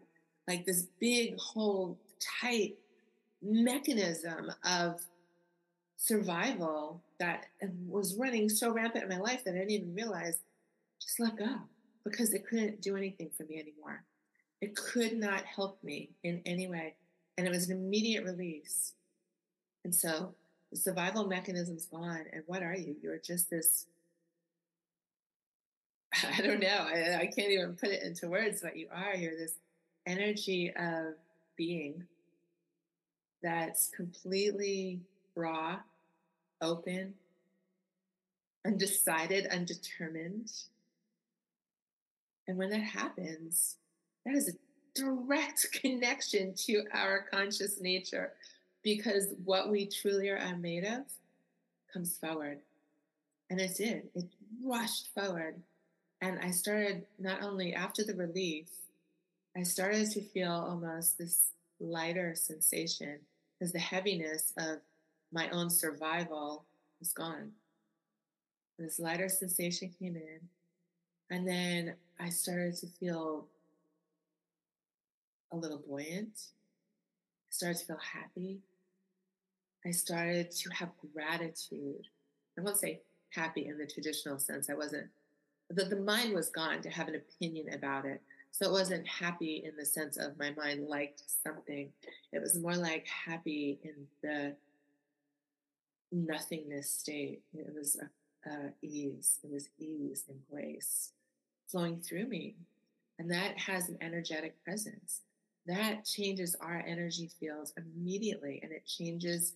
like 0.47 0.67
this 0.67 0.87
big, 1.01 1.39
whole, 1.39 1.99
tight 2.43 2.77
mechanism 3.43 4.53
of 4.65 5.01
survival 5.97 7.01
that 7.19 7.47
was 7.89 8.15
running 8.17 8.51
so 8.51 8.71
rampant 8.71 9.05
in 9.05 9.09
my 9.09 9.19
life 9.19 9.43
that 9.45 9.55
I 9.55 9.59
didn't 9.59 9.71
even 9.71 9.95
realize 9.95 10.41
just 11.01 11.19
let 11.19 11.39
go 11.39 11.57
because 12.05 12.35
it 12.35 12.47
couldn't 12.47 12.83
do 12.83 12.97
anything 12.97 13.31
for 13.35 13.45
me 13.45 13.59
anymore. 13.59 14.05
It 14.61 14.77
could 14.77 15.17
not 15.17 15.45
help 15.45 15.83
me 15.83 16.11
in 16.23 16.43
any 16.45 16.69
way. 16.69 16.95
And 17.39 17.47
it 17.47 17.51
was 17.51 17.71
an 17.71 17.77
immediate 17.79 18.25
release. 18.25 18.93
And 19.85 19.95
so 19.95 20.35
the 20.71 20.77
survival 20.77 21.27
mechanism's 21.27 21.87
gone. 21.87 22.25
And 22.33 22.43
what 22.47 22.63
are 22.63 22.77
you? 22.77 22.97
You're 23.03 23.19
just 23.19 23.49
this, 23.49 23.87
I 26.37 26.41
don't 26.43 26.61
know. 26.61 26.69
I, 26.69 27.19
I 27.21 27.27
can't 27.27 27.51
even 27.51 27.75
put 27.75 27.91
it 27.91 28.03
into 28.03 28.29
words 28.29 28.63
what 28.63 28.77
you 28.77 28.89
are. 28.93 29.15
You're 29.15 29.37
this 29.37 29.55
energy 30.07 30.73
of 30.77 31.15
being 31.57 32.05
that's 33.43 33.89
completely 33.89 35.01
raw, 35.35 35.79
open, 36.61 37.15
undecided, 38.67 39.47
undetermined. 39.47 40.51
And 42.47 42.59
when 42.59 42.71
that 42.71 42.83
happens, 42.83 43.77
that 44.27 44.35
is 44.35 44.49
a 44.49 45.01
direct 45.01 45.69
connection 45.81 46.55
to 46.67 46.85
our 46.93 47.25
conscious 47.31 47.81
nature 47.81 48.33
because 48.83 49.35
what 49.45 49.71
we 49.71 49.87
truly 49.87 50.29
are 50.31 50.57
made 50.57 50.85
of 50.85 51.03
comes 51.93 52.17
forward. 52.17 52.59
And 53.51 53.61
it 53.61 53.77
did, 53.77 54.09
it 54.15 54.27
rushed 54.65 55.09
forward. 55.15 55.57
And 56.21 56.39
I 56.41 56.51
started 56.51 57.07
not 57.19 57.43
only 57.43 57.75
after 57.75 58.05
the 58.05 58.15
relief, 58.15 58.69
I 59.57 59.63
started 59.63 60.11
to 60.13 60.21
feel 60.21 60.53
almost 60.53 61.19
this 61.19 61.53
lighter 61.81 62.35
sensation 62.35 63.19
because 63.59 63.73
the 63.73 63.79
heaviness 63.79 64.53
of 64.59 64.79
my 65.33 65.49
own 65.51 65.71
survival 65.71 66.65
was 66.99 67.13
gone. 67.13 67.53
This 68.79 68.99
lighter 68.99 69.29
sensation 69.29 69.91
came 69.99 70.17
in. 70.17 70.41
And 71.31 71.47
then 71.47 71.95
I 72.19 72.29
started 72.29 72.77
to 72.79 72.87
feel 72.87 73.47
a 75.53 75.57
little 75.57 75.79
buoyant. 75.79 76.33
I 76.37 77.51
started 77.51 77.79
to 77.79 77.87
feel 77.87 77.99
happy. 77.99 78.59
I 79.87 79.91
started 79.91 80.51
to 80.51 80.71
have 80.71 80.91
gratitude. 81.15 82.07
I 82.59 82.63
won't 82.63 82.79
say 82.79 83.01
happy 83.31 83.67
in 83.67 83.79
the 83.79 83.87
traditional 83.87 84.39
sense. 84.39 84.69
I 84.69 84.75
wasn't 84.75 85.09
the, 85.71 85.85
the 85.85 85.97
mind 85.97 86.35
was 86.35 86.51
gone 86.51 86.83
to 86.83 86.91
have 86.91 87.09
an 87.09 87.15
opinion 87.15 87.73
about 87.73 88.05
it. 88.05 88.21
So 88.53 88.67
it 88.67 88.73
wasn't 88.73 89.07
happy 89.07 89.63
in 89.65 89.77
the 89.77 89.87
sense 89.87 90.17
of 90.17 90.39
my 90.39 90.51
mind 90.51 90.89
liked 90.89 91.23
something. 91.45 91.91
It 92.33 92.41
was 92.41 92.59
more 92.59 92.75
like 92.75 93.07
happy 93.07 93.79
in 93.85 93.95
the 94.23 94.57
nothingness 96.11 96.91
state. 96.91 97.43
It 97.55 97.73
was 97.73 97.97
uh, 98.47 98.71
ease. 98.83 99.39
It 99.45 99.53
was 99.53 99.69
ease 99.79 100.25
and 100.29 100.41
grace 100.51 101.13
flowing 101.69 102.01
through 102.01 102.27
me. 102.27 102.57
And 103.19 103.31
that 103.31 103.57
has 103.59 103.89
an 103.89 103.99
energetic 104.01 104.63
presence. 104.65 105.21
That 105.67 106.05
changes 106.05 106.57
our 106.61 106.83
energy 106.87 107.31
fields 107.39 107.73
immediately 107.77 108.61
and 108.63 108.73
it 108.73 108.87
changes 108.87 109.55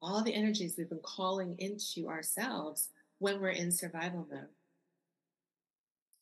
all 0.00 0.22
the 0.22 0.34
energies 0.34 0.74
we've 0.78 0.88
been 0.88 0.98
calling 1.02 1.56
into 1.58 2.08
ourselves 2.08 2.90
when 3.18 3.40
we're 3.40 3.50
in 3.50 3.72
survival 3.72 4.26
mode. 4.30 4.46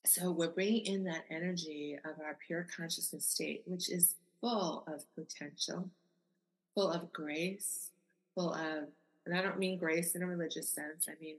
So 0.06 0.30
we're 0.30 0.48
bringing 0.48 0.86
in 0.86 1.04
that 1.04 1.24
energy 1.30 1.98
of 2.04 2.20
our 2.24 2.36
pure 2.46 2.66
consciousness 2.74 3.26
state, 3.26 3.62
which 3.66 3.90
is 3.90 4.14
full 4.40 4.84
of 4.86 5.04
potential, 5.14 5.90
full 6.74 6.90
of 6.90 7.12
grace, 7.12 7.90
full 8.34 8.54
of, 8.54 8.88
and 9.26 9.36
I 9.36 9.42
don't 9.42 9.58
mean 9.58 9.78
grace 9.78 10.14
in 10.14 10.22
a 10.22 10.26
religious 10.26 10.70
sense, 10.70 11.08
I 11.08 11.14
mean 11.20 11.36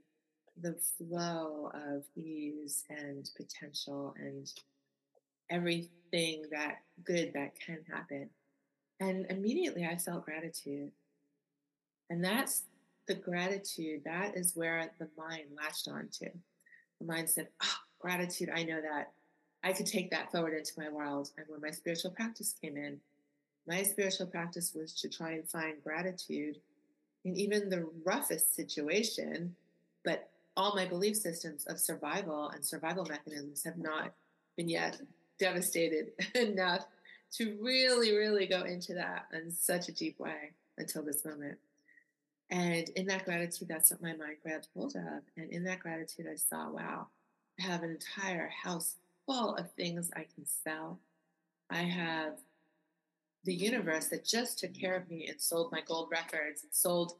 the 0.60 0.74
flow 0.98 1.70
of 1.74 2.04
ease 2.16 2.84
and 2.90 3.28
potential 3.36 4.14
and 4.18 4.52
everything 5.48 6.44
that 6.50 6.82
good 7.04 7.32
that 7.34 7.58
can 7.58 7.78
happen. 7.90 8.28
And 9.00 9.26
immediately 9.30 9.86
I 9.86 9.96
felt 9.96 10.24
gratitude. 10.24 10.92
And 12.10 12.22
that's 12.22 12.64
the 13.08 13.14
gratitude, 13.14 14.02
that 14.04 14.36
is 14.36 14.54
where 14.54 14.90
the 14.98 15.08
mind 15.16 15.46
latched 15.56 15.88
onto. 15.88 16.26
The 17.00 17.06
mind 17.06 17.30
said, 17.30 17.48
Oh, 17.62 17.76
gratitude, 18.00 18.50
I 18.54 18.64
know 18.64 18.80
that. 18.80 19.12
I 19.62 19.72
could 19.72 19.86
take 19.86 20.10
that 20.10 20.32
forward 20.32 20.54
into 20.54 20.72
my 20.78 20.88
world. 20.88 21.30
And 21.36 21.46
when 21.48 21.60
my 21.60 21.70
spiritual 21.70 22.10
practice 22.10 22.54
came 22.60 22.76
in, 22.76 22.98
my 23.66 23.82
spiritual 23.82 24.26
practice 24.26 24.74
was 24.74 24.94
to 25.00 25.08
try 25.08 25.32
and 25.32 25.48
find 25.48 25.82
gratitude 25.84 26.56
in 27.24 27.36
even 27.36 27.68
the 27.68 27.88
roughest 28.04 28.56
situation. 28.56 29.54
But 30.04 30.30
all 30.56 30.74
my 30.74 30.86
belief 30.86 31.16
systems 31.16 31.66
of 31.66 31.78
survival 31.78 32.48
and 32.48 32.64
survival 32.64 33.04
mechanisms 33.04 33.62
have 33.64 33.78
not 33.78 34.12
been 34.56 34.68
yet 34.68 35.00
devastated 35.38 36.12
enough 36.34 36.86
to 37.32 37.56
really, 37.60 38.16
really 38.16 38.46
go 38.46 38.62
into 38.62 38.94
that 38.94 39.26
in 39.32 39.52
such 39.52 39.88
a 39.88 39.92
deep 39.92 40.18
way 40.18 40.52
until 40.78 41.02
this 41.02 41.24
moment. 41.24 41.58
And 42.50 42.88
in 42.90 43.06
that 43.06 43.24
gratitude, 43.24 43.68
that's 43.68 43.90
what 43.92 44.02
my 44.02 44.14
mind 44.14 44.36
grabbed 44.42 44.68
hold 44.74 44.96
of. 44.96 45.22
And 45.36 45.50
in 45.50 45.62
that 45.64 45.80
gratitude, 45.80 46.26
I 46.30 46.34
saw, 46.34 46.68
wow, 46.70 47.06
have 47.60 47.82
an 47.82 47.90
entire 47.90 48.48
house 48.48 48.96
full 49.26 49.54
of 49.56 49.70
things 49.72 50.10
I 50.14 50.26
can 50.34 50.44
sell. 50.46 50.98
I 51.70 51.82
have 51.82 52.38
the 53.44 53.54
universe 53.54 54.06
that 54.08 54.24
just 54.24 54.58
took 54.58 54.74
care 54.74 54.96
of 54.96 55.08
me 55.08 55.26
and 55.28 55.40
sold 55.40 55.72
my 55.72 55.80
gold 55.86 56.08
records 56.10 56.62
and 56.62 56.72
sold 56.72 57.14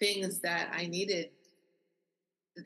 things 0.00 0.40
that 0.40 0.70
I 0.72 0.86
needed 0.86 1.30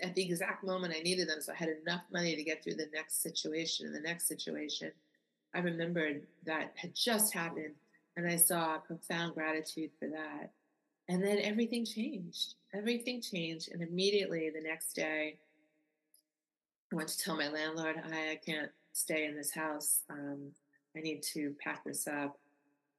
at 0.02 0.14
the 0.14 0.22
exact 0.22 0.64
moment 0.64 0.94
I 0.96 1.00
needed 1.00 1.29
them. 1.29 1.40
So 1.40 1.52
I 1.52 1.57
had 1.57 1.68
enough 1.68 2.02
money 2.12 2.35
to 2.35 2.42
get 2.42 2.62
through 2.62 2.74
the 2.74 2.88
next 2.92 3.22
situation 3.22 3.87
and 3.87 3.94
the 3.94 4.00
next 4.00 4.26
situation. 4.26 4.90
I 5.55 5.61
remembered 5.61 6.26
that 6.44 6.72
had 6.76 6.94
just 6.94 7.33
happened 7.33 7.74
and 8.16 8.26
I 8.26 8.37
saw 8.37 8.79
profound 8.79 9.35
gratitude 9.35 9.90
for 9.98 10.09
that. 10.09 10.50
And 11.09 11.22
then 11.22 11.38
everything 11.38 11.85
changed. 11.85 12.55
Everything 12.74 13.20
changed. 13.20 13.70
And 13.72 13.83
immediately 13.83 14.50
the 14.50 14.66
next 14.66 14.94
day, 14.94 15.38
I 16.92 16.96
went 16.96 17.09
to 17.09 17.18
tell 17.18 17.37
my 17.37 17.49
landlord, 17.49 17.96
I, 18.05 18.38
can't 18.44 18.70
stay 18.92 19.25
in 19.25 19.37
this 19.37 19.53
house. 19.53 20.01
Um, 20.09 20.53
I 20.96 21.01
need 21.01 21.22
to 21.35 21.55
pack 21.62 21.85
this 21.85 22.07
up 22.07 22.38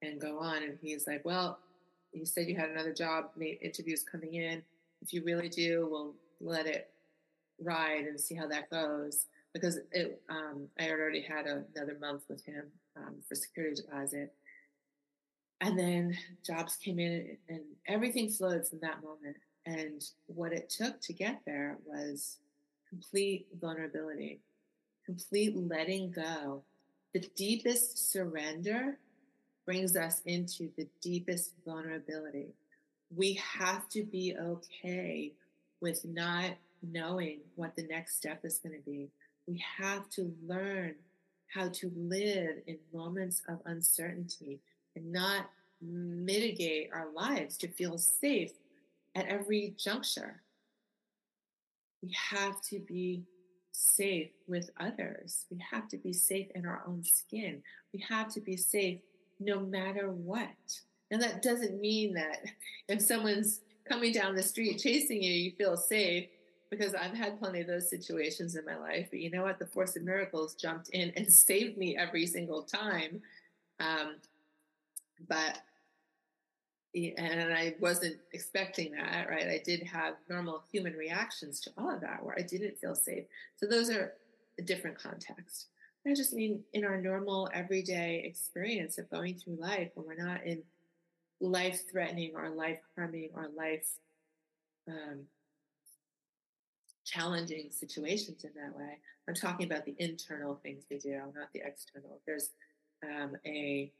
and 0.01 0.19
go 0.19 0.39
on. 0.39 0.63
And 0.63 0.77
he's 0.81 1.07
like, 1.07 1.23
Well, 1.23 1.59
you 2.13 2.25
said 2.25 2.47
you 2.47 2.55
had 2.55 2.69
another 2.69 2.93
job, 2.93 3.31
interviews 3.39 4.03
coming 4.03 4.33
in. 4.33 4.61
If 5.01 5.13
you 5.13 5.23
really 5.23 5.49
do, 5.49 5.87
we'll 5.89 6.13
let 6.41 6.65
it 6.65 6.89
ride 7.59 8.05
and 8.05 8.19
see 8.19 8.35
how 8.35 8.47
that 8.47 8.69
goes. 8.69 9.25
Because 9.53 9.79
it, 9.91 10.21
um, 10.29 10.67
I 10.79 10.91
already 10.91 11.21
had 11.21 11.45
another 11.45 11.97
month 11.99 12.23
with 12.29 12.43
him 12.45 12.65
um, 12.95 13.15
for 13.27 13.35
security 13.35 13.81
deposit. 13.81 14.33
And 15.61 15.79
then 15.79 16.15
jobs 16.45 16.75
came 16.75 16.99
in 16.99 17.37
and 17.49 17.61
everything 17.87 18.29
flowed 18.29 18.67
from 18.67 18.79
that 18.81 19.01
moment. 19.01 19.37
And 19.65 20.03
what 20.27 20.53
it 20.53 20.69
took 20.69 21.01
to 21.01 21.13
get 21.13 21.41
there 21.45 21.77
was 21.85 22.37
complete 22.89 23.47
vulnerability, 23.59 24.39
complete 25.05 25.55
letting 25.55 26.11
go. 26.11 26.63
The 27.13 27.27
deepest 27.35 28.11
surrender 28.11 28.97
brings 29.65 29.95
us 29.95 30.21
into 30.25 30.69
the 30.77 30.87
deepest 31.01 31.53
vulnerability. 31.65 32.53
We 33.15 33.33
have 33.33 33.87
to 33.89 34.03
be 34.03 34.35
okay 34.39 35.33
with 35.81 36.03
not 36.05 36.51
knowing 36.81 37.39
what 37.55 37.75
the 37.75 37.83
next 37.83 38.17
step 38.17 38.43
is 38.43 38.59
going 38.59 38.75
to 38.75 38.85
be. 38.85 39.09
We 39.47 39.63
have 39.77 40.09
to 40.11 40.33
learn 40.45 40.95
how 41.53 41.69
to 41.69 41.91
live 41.95 42.57
in 42.67 42.77
moments 42.93 43.41
of 43.47 43.59
uncertainty 43.65 44.59
and 44.95 45.11
not 45.11 45.49
mitigate 45.81 46.89
our 46.93 47.07
lives 47.13 47.57
to 47.57 47.67
feel 47.67 47.97
safe 47.97 48.51
at 49.15 49.27
every 49.27 49.73
juncture. 49.77 50.41
We 52.07 52.15
have 52.29 52.61
to 52.69 52.79
be 52.79 53.25
safe 53.73 54.29
with 54.47 54.69
others. 54.79 55.45
We 55.51 55.61
have 55.71 55.89
to 55.89 55.97
be 55.97 56.13
safe 56.13 56.47
in 56.55 56.65
our 56.65 56.81
own 56.87 57.03
skin. 57.03 57.61
We 57.93 58.05
have 58.07 58.33
to 58.35 58.39
be 58.39 58.55
safe 58.55 59.01
no 59.41 59.59
matter 59.59 60.09
what. 60.09 60.47
And 61.11 61.21
that 61.21 61.41
doesn't 61.41 61.81
mean 61.81 62.13
that 62.13 62.45
if 62.87 63.01
someone's 63.01 63.59
coming 63.85 64.13
down 64.13 64.35
the 64.35 64.43
street 64.43 64.79
chasing 64.79 65.21
you, 65.21 65.33
you 65.33 65.51
feel 65.51 65.75
safe 65.75 66.29
because 66.69 66.95
I've 66.95 67.13
had 67.13 67.39
plenty 67.39 67.59
of 67.59 67.67
those 67.67 67.89
situations 67.89 68.55
in 68.55 68.63
my 68.63 68.77
life. 68.77 69.07
But 69.09 69.19
you 69.19 69.29
know 69.29 69.43
what? 69.43 69.59
The 69.59 69.67
Force 69.67 69.97
of 69.97 70.03
Miracles 70.03 70.55
jumped 70.55 70.87
in 70.89 71.11
and 71.17 71.31
saved 71.33 71.77
me 71.77 71.97
every 71.97 72.25
single 72.25 72.63
time. 72.63 73.21
Um, 73.81 74.15
but 75.27 75.59
and 77.17 77.53
I 77.53 77.75
wasn't 77.79 78.17
expecting 78.33 78.91
that, 78.93 79.27
right? 79.29 79.47
I 79.47 79.61
did 79.63 79.83
have 79.83 80.15
normal 80.29 80.63
human 80.71 80.93
reactions 80.93 81.59
to 81.61 81.71
all 81.77 81.93
of 81.93 82.01
that 82.01 82.23
where 82.23 82.37
I 82.37 82.41
didn't 82.41 82.79
feel 82.79 82.95
safe. 82.95 83.25
So 83.57 83.65
those 83.67 83.89
are 83.89 84.13
a 84.59 84.61
different 84.61 84.97
context. 84.97 85.67
I 86.05 86.13
just 86.13 86.33
mean 86.33 86.63
in 86.73 86.85
our 86.85 86.99
normal 87.01 87.49
everyday 87.53 88.23
experience 88.23 88.97
of 88.97 89.09
going 89.09 89.35
through 89.35 89.57
life 89.59 89.91
when 89.95 90.07
we're 90.07 90.25
not 90.25 90.45
in 90.45 90.63
life 91.41 91.81
threatening 91.91 92.31
or 92.35 92.49
life 92.49 92.79
harming 92.95 93.29
or 93.35 93.49
life 93.55 93.85
um, 94.87 95.23
challenging 97.05 97.67
situations 97.71 98.45
in 98.45 98.51
that 98.55 98.75
way. 98.77 98.99
I'm 99.27 99.35
talking 99.35 99.65
about 99.65 99.85
the 99.85 99.95
internal 99.99 100.55
things 100.63 100.85
we 100.89 100.97
do, 100.97 101.19
not 101.35 101.51
the 101.53 101.61
external. 101.65 102.21
There's 102.25 102.51
um, 103.03 103.35
a 103.45 103.91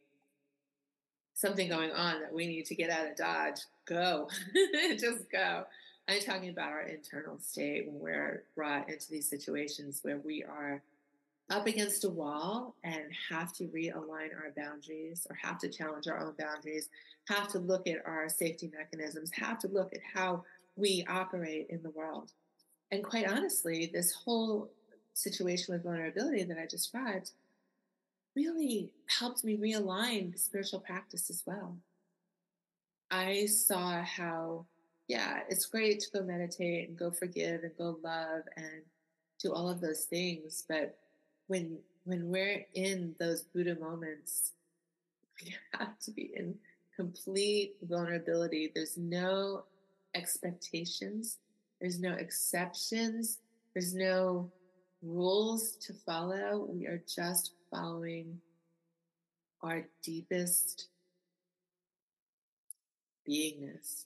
something 1.38 1.70
going 1.70 1.92
on 1.92 2.20
that 2.20 2.34
we 2.34 2.48
need 2.48 2.66
to 2.66 2.74
get 2.74 2.90
out 2.90 3.08
of 3.08 3.16
Dodge, 3.16 3.60
go, 3.86 4.28
just 4.98 5.30
go. 5.32 5.66
I'm 6.10 6.20
talking 6.20 6.50
about 6.50 6.72
our 6.72 6.82
internal 6.82 7.38
state 7.38 7.88
when 7.88 8.00
we're 8.00 8.44
brought 8.56 8.90
into 8.90 9.12
these 9.12 9.30
situations 9.30 10.00
where 10.02 10.18
we 10.18 10.44
are 10.44 10.82
up 11.52 11.68
against 11.68 12.06
a 12.06 12.10
wall 12.10 12.74
and 12.84 13.04
have 13.30 13.54
to 13.54 13.66
realign 13.66 14.34
our 14.34 14.52
boundaries 14.58 15.28
or 15.30 15.36
have 15.36 15.60
to 15.60 15.70
challenge 15.70 16.08
our 16.08 16.20
own 16.20 16.34
boundaries, 16.40 16.90
have 17.28 17.48
to 17.50 17.60
look 17.60 17.88
at 17.88 18.04
our 18.06 18.28
safety 18.30 18.72
mechanisms, 18.76 19.30
have 19.32 19.60
to 19.60 19.68
look 19.68 19.94
at 19.94 20.02
how 20.16 20.44
we 20.76 21.06
operate 21.08 21.68
in 21.70 21.84
the 21.84 21.92
world. 21.92 22.32
And 22.92 23.04
quite 23.04 23.30
honestly, 23.30 23.92
this 23.94 24.12
whole 24.12 24.72
situation 25.14 25.74
with 25.74 25.84
vulnerability 25.84 26.44
that 26.44 26.58
I 26.58 26.66
described 26.66 27.32
really 28.38 28.92
helped 29.08 29.44
me 29.44 29.58
realign 29.58 30.32
the 30.32 30.38
spiritual 30.38 30.80
practice 30.80 31.30
as 31.32 31.42
well. 31.46 31.76
I 33.10 33.48
saw 33.48 34.04
how, 34.04 34.66
yeah, 35.08 35.40
it's 35.50 35.66
great 35.66 36.00
to 36.02 36.20
go 36.20 36.24
meditate 36.24 36.88
and 36.88 36.98
go 36.98 37.10
forgive 37.10 37.64
and 37.64 37.72
go 37.78 37.98
love 38.04 38.44
and 38.56 38.84
do 39.42 39.54
all 39.54 39.68
of 39.68 39.82
those 39.82 40.04
things. 40.04 40.64
But 40.70 40.98
when, 41.48 41.80
when 42.04 42.30
we're 42.30 42.64
in 42.76 43.16
those 43.20 43.42
Buddha 43.42 43.76
moments, 43.80 44.52
we 45.44 45.56
have 45.74 45.98
to 46.00 46.12
be 46.12 46.32
in 46.36 46.56
complete 46.96 47.76
vulnerability. 47.82 48.72
There's 48.74 48.98
no 48.98 49.64
expectations. 50.14 51.38
There's 51.82 52.00
no 52.00 52.14
exceptions. 52.14 53.40
There's 53.74 53.96
no 53.96 54.52
rules 55.02 55.74
to 55.82 55.94
follow. 55.94 56.68
We 56.70 56.88
are 56.88 57.02
just 57.08 57.52
following 57.72 58.40
our 59.62 59.86
deepest 60.04 60.88
beingness. 63.28 64.06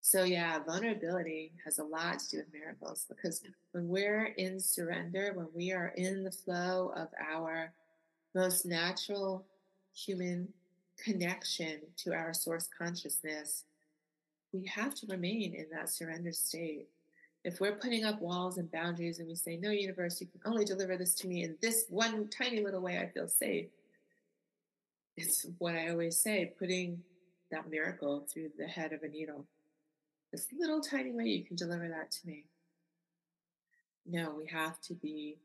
So, 0.00 0.24
yeah, 0.24 0.58
vulnerability 0.58 1.52
has 1.64 1.78
a 1.78 1.84
lot 1.84 2.18
to 2.18 2.30
do 2.30 2.36
with 2.38 2.52
miracles 2.52 3.06
because 3.08 3.40
when 3.70 3.88
we're 3.88 4.26
in 4.36 4.60
surrender, 4.60 5.32
when 5.34 5.48
we 5.54 5.72
are 5.72 5.92
in 5.96 6.24
the 6.24 6.32
flow 6.32 6.92
of 6.94 7.08
our 7.32 7.72
most 8.34 8.66
natural 8.66 9.46
human 9.94 10.48
connection 10.98 11.80
to 11.98 12.12
our 12.12 12.34
source 12.34 12.68
consciousness, 12.76 13.64
we 14.52 14.66
have 14.66 14.94
to 14.96 15.06
remain 15.06 15.54
in 15.54 15.66
that 15.72 15.88
surrender 15.88 16.32
state. 16.32 16.88
If 17.44 17.60
we're 17.60 17.76
putting 17.76 18.04
up 18.04 18.20
walls 18.20 18.58
and 18.58 18.70
boundaries 18.70 19.18
and 19.18 19.28
we 19.28 19.34
say, 19.34 19.56
No, 19.56 19.70
universe, 19.70 20.20
you 20.20 20.28
can 20.28 20.40
only 20.44 20.64
deliver 20.64 20.96
this 20.96 21.14
to 21.16 21.28
me 21.28 21.42
in 21.42 21.56
this 21.60 21.86
one 21.88 22.28
tiny 22.28 22.62
little 22.62 22.80
way 22.80 22.98
I 22.98 23.08
feel 23.08 23.28
safe, 23.28 23.66
it's 25.16 25.46
what 25.58 25.74
I 25.74 25.90
always 25.90 26.18
say 26.18 26.52
putting 26.58 27.02
that 27.50 27.68
miracle 27.68 28.26
through 28.32 28.50
the 28.58 28.66
head 28.66 28.92
of 28.92 29.02
a 29.02 29.08
needle. 29.08 29.46
This 30.32 30.46
little 30.58 30.80
tiny 30.80 31.12
way 31.12 31.24
you 31.24 31.44
can 31.44 31.56
deliver 31.56 31.88
that 31.88 32.10
to 32.10 32.26
me. 32.26 32.44
No, 34.06 34.34
we 34.36 34.46
have 34.46 34.80
to 34.82 34.94
be 34.94 35.36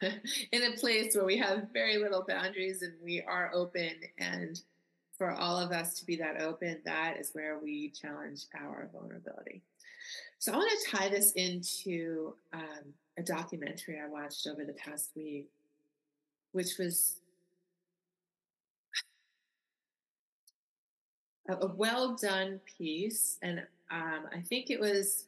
in 0.52 0.62
a 0.62 0.76
place 0.76 1.14
where 1.14 1.24
we 1.24 1.36
have 1.38 1.68
very 1.72 1.98
little 1.98 2.24
boundaries 2.26 2.82
and 2.82 2.94
we 3.02 3.22
are 3.22 3.50
open. 3.52 3.90
And 4.18 4.60
for 5.24 5.32
all 5.32 5.58
of 5.58 5.72
us 5.72 5.94
to 5.94 6.04
be 6.04 6.16
that 6.16 6.42
open, 6.42 6.76
that 6.84 7.16
is 7.18 7.30
where 7.32 7.58
we 7.58 7.88
challenge 7.88 8.42
our 8.60 8.90
vulnerability. 8.92 9.62
So 10.38 10.52
I 10.52 10.56
want 10.56 10.70
to 10.70 10.90
tie 10.90 11.08
this 11.08 11.32
into 11.32 12.34
um, 12.52 12.92
a 13.16 13.22
documentary 13.22 13.98
I 13.98 14.06
watched 14.06 14.46
over 14.46 14.66
the 14.66 14.74
past 14.74 15.12
week, 15.16 15.48
which 16.52 16.76
was 16.78 17.20
a, 21.48 21.54
a 21.54 21.72
well 21.74 22.16
done 22.20 22.60
piece. 22.76 23.38
And 23.40 23.60
um, 23.90 24.26
I 24.30 24.42
think 24.42 24.68
it 24.68 24.78
was 24.78 25.24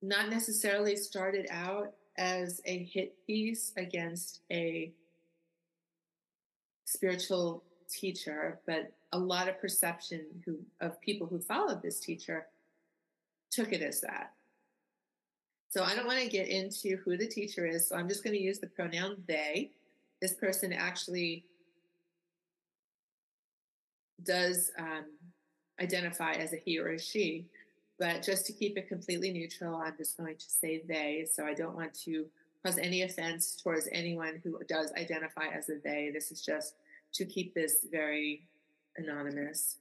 not 0.00 0.30
necessarily 0.30 0.94
started 0.94 1.48
out 1.50 1.92
as 2.18 2.60
a 2.66 2.84
hit 2.84 3.16
piece 3.26 3.72
against 3.76 4.42
a 4.52 4.92
spiritual 6.84 7.64
teacher, 7.92 8.58
but 8.66 8.92
a 9.12 9.18
lot 9.18 9.48
of 9.48 9.60
perception 9.60 10.22
who, 10.44 10.58
of 10.80 11.00
people 11.00 11.26
who 11.26 11.38
followed 11.38 11.82
this 11.82 12.00
teacher 12.00 12.46
took 13.50 13.72
it 13.72 13.82
as 13.82 14.00
that. 14.00 14.32
So 15.68 15.84
I 15.84 15.94
don't 15.94 16.06
want 16.06 16.20
to 16.20 16.28
get 16.28 16.48
into 16.48 16.96
who 16.98 17.16
the 17.16 17.26
teacher 17.26 17.66
is, 17.66 17.88
so 17.88 17.96
I'm 17.96 18.08
just 18.08 18.24
going 18.24 18.34
to 18.34 18.42
use 18.42 18.58
the 18.58 18.66
pronoun 18.66 19.22
they. 19.26 19.70
This 20.20 20.34
person 20.34 20.72
actually 20.72 21.44
does 24.22 24.70
um, 24.78 25.06
identify 25.80 26.32
as 26.32 26.52
a 26.52 26.56
he 26.56 26.78
or 26.78 26.88
a 26.88 26.98
she, 26.98 27.46
but 27.98 28.22
just 28.22 28.46
to 28.46 28.52
keep 28.52 28.76
it 28.76 28.88
completely 28.88 29.32
neutral, 29.32 29.76
I'm 29.76 29.96
just 29.96 30.16
going 30.16 30.36
to 30.36 30.50
say 30.50 30.82
they. 30.86 31.26
So 31.30 31.44
I 31.44 31.54
don't 31.54 31.74
want 31.74 31.94
to 32.04 32.26
cause 32.64 32.78
any 32.78 33.02
offense 33.02 33.56
towards 33.60 33.88
anyone 33.92 34.40
who 34.44 34.58
does 34.68 34.92
identify 34.92 35.46
as 35.46 35.68
a 35.68 35.78
they. 35.82 36.10
This 36.12 36.30
is 36.30 36.40
just 36.40 36.74
to 37.14 37.24
keep 37.24 37.54
this 37.54 37.86
very 37.90 38.46
anonymous 38.96 39.76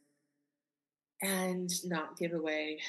and 1.21 1.69
not 1.85 2.17
give 2.17 2.33
away 2.33 2.79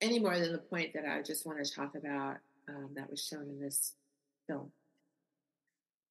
any 0.00 0.18
more 0.18 0.38
than 0.38 0.52
the 0.52 0.58
point 0.58 0.92
that 0.94 1.04
I 1.06 1.22
just 1.22 1.46
want 1.46 1.64
to 1.64 1.72
talk 1.72 1.94
about 1.94 2.36
um, 2.68 2.90
that 2.94 3.10
was 3.10 3.24
shown 3.24 3.48
in 3.48 3.60
this 3.60 3.94
film. 4.46 4.70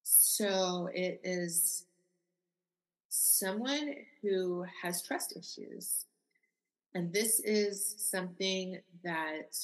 So 0.04 0.89
it 0.93 1.21
is 1.24 1.86
someone 3.10 3.95
who 4.21 4.65
has 4.82 5.02
trust 5.02 5.36
issues. 5.38 6.06
And 6.93 7.12
this 7.12 7.39
is 7.41 7.95
something 7.98 8.80
that 9.04 9.58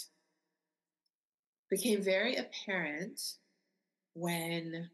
became 1.69 2.03
very 2.03 2.35
apparent 2.35 3.21
when 4.13 4.89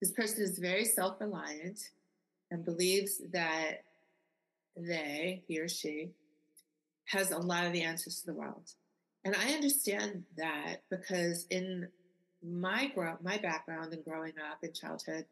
this 0.00 0.12
person 0.12 0.42
is 0.42 0.58
very 0.58 0.84
self 0.84 1.20
reliant 1.20 1.90
and 2.50 2.64
believes 2.64 3.20
that 3.32 3.84
they, 4.76 5.42
he 5.46 5.60
or 5.60 5.68
she, 5.68 6.10
has 7.06 7.30
a 7.30 7.38
lot 7.38 7.66
of 7.66 7.72
the 7.72 7.82
answers 7.82 8.20
to 8.20 8.26
the 8.26 8.34
world. 8.34 8.72
And 9.24 9.34
I 9.34 9.52
understand 9.52 10.24
that 10.36 10.82
because 10.90 11.46
in 11.50 11.88
my 12.42 12.86
grow 12.94 13.16
my 13.22 13.38
background 13.38 13.92
and 13.92 14.04
growing 14.04 14.34
up 14.50 14.62
in 14.62 14.72
childhood, 14.72 15.26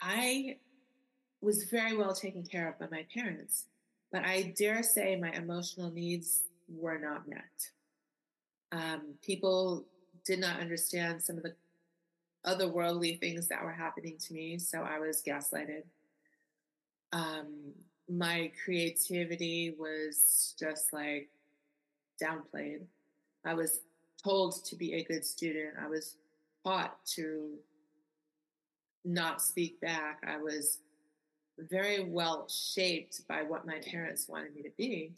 I 0.00 0.56
was 1.40 1.64
very 1.64 1.96
well 1.96 2.14
taken 2.14 2.42
care 2.44 2.68
of 2.68 2.78
by 2.78 2.86
my 2.90 3.06
parents, 3.14 3.64
but 4.12 4.24
I 4.24 4.54
dare 4.58 4.82
say 4.82 5.16
my 5.16 5.30
emotional 5.30 5.90
needs 5.90 6.42
were 6.68 6.98
not 6.98 7.28
met. 7.28 7.70
Um, 8.72 9.14
people 9.22 9.84
did 10.24 10.40
not 10.40 10.60
understand 10.60 11.22
some 11.22 11.36
of 11.36 11.42
the 11.42 11.54
otherworldly 12.46 13.18
things 13.20 13.48
that 13.48 13.62
were 13.62 13.72
happening 13.72 14.16
to 14.18 14.34
me, 14.34 14.58
so 14.58 14.82
I 14.82 14.98
was 14.98 15.22
gaslighted. 15.26 15.82
Um, 17.12 17.72
my 18.08 18.50
creativity 18.64 19.74
was 19.78 20.54
just 20.58 20.92
like 20.92 21.28
downplayed. 22.22 22.82
I 23.44 23.54
was 23.54 23.80
told 24.22 24.64
to 24.66 24.76
be 24.76 24.94
a 24.94 25.04
good 25.04 25.24
student. 25.24 25.74
I 25.80 25.88
was 25.88 26.16
taught 26.64 27.04
to 27.14 27.54
not 29.04 29.42
speak 29.42 29.80
back. 29.80 30.22
I 30.26 30.38
was 30.38 30.78
very 31.58 32.04
well 32.04 32.48
shaped 32.48 33.26
by 33.28 33.42
what 33.42 33.66
my 33.66 33.78
parents 33.90 34.28
wanted 34.28 34.54
me 34.54 34.62
to 34.62 34.70
be. 34.76 35.12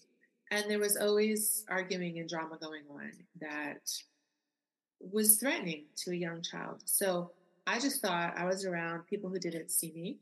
And 0.50 0.64
there 0.68 0.78
was 0.78 0.96
always 0.96 1.64
arguing 1.68 2.18
and 2.18 2.28
drama 2.28 2.58
going 2.60 2.82
on 2.90 3.12
that 3.40 3.90
was 5.00 5.36
threatening 5.36 5.84
to 5.96 6.10
a 6.12 6.16
young 6.16 6.42
child. 6.42 6.82
So 6.84 7.30
I 7.66 7.78
just 7.78 8.00
thought 8.00 8.34
I 8.36 8.44
was 8.44 8.64
around 8.64 9.06
people 9.06 9.30
who 9.30 9.38
didn't 9.38 9.70
see 9.70 9.92
me, 9.94 10.18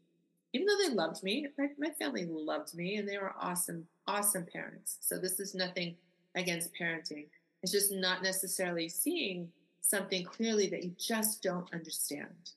even 0.52 0.66
though 0.66 0.88
they 0.88 0.94
loved 0.94 1.22
me. 1.22 1.46
My, 1.58 1.68
my 1.78 1.90
family 1.90 2.26
loved 2.26 2.74
me 2.74 2.96
and 2.96 3.08
they 3.08 3.18
were 3.18 3.34
awesome, 3.40 3.86
awesome 4.06 4.46
parents. 4.50 4.98
So 5.00 5.18
this 5.18 5.40
is 5.40 5.54
nothing 5.54 5.96
against 6.34 6.70
parenting. 6.80 7.26
It's 7.62 7.72
just 7.72 7.92
not 7.92 8.22
necessarily 8.22 8.88
seeing 8.88 9.48
something 9.80 10.24
clearly 10.24 10.68
that 10.70 10.82
you 10.82 10.92
just 10.98 11.42
don't 11.42 11.72
understand. 11.72 12.50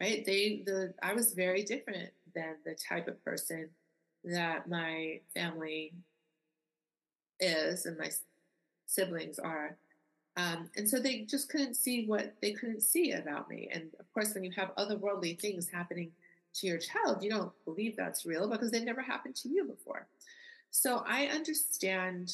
Right? 0.00 0.24
They 0.24 0.62
the 0.64 0.94
I 1.02 1.12
was 1.12 1.34
very 1.34 1.62
different 1.62 2.10
than 2.34 2.56
the 2.64 2.74
type 2.74 3.06
of 3.06 3.22
person 3.24 3.68
that 4.24 4.68
my 4.68 5.20
family 5.34 5.92
is 7.38 7.86
and 7.86 7.98
my 7.98 8.10
siblings 8.86 9.38
are. 9.38 9.76
Um, 10.40 10.70
and 10.76 10.88
so 10.88 10.98
they 10.98 11.20
just 11.20 11.50
couldn't 11.50 11.74
see 11.74 12.06
what 12.06 12.34
they 12.40 12.52
couldn't 12.52 12.82
see 12.82 13.12
about 13.12 13.50
me. 13.50 13.68
And 13.72 13.90
of 13.98 14.12
course, 14.14 14.32
when 14.32 14.44
you 14.44 14.52
have 14.52 14.74
otherworldly 14.76 15.38
things 15.38 15.68
happening 15.68 16.12
to 16.54 16.66
your 16.66 16.78
child, 16.78 17.22
you 17.22 17.30
don't 17.30 17.52
believe 17.64 17.96
that's 17.96 18.24
real 18.24 18.48
because 18.48 18.70
they 18.70 18.82
never 18.82 19.02
happened 19.02 19.36
to 19.36 19.48
you 19.48 19.64
before. 19.64 20.06
So 20.70 21.04
I 21.06 21.26
understand 21.26 22.32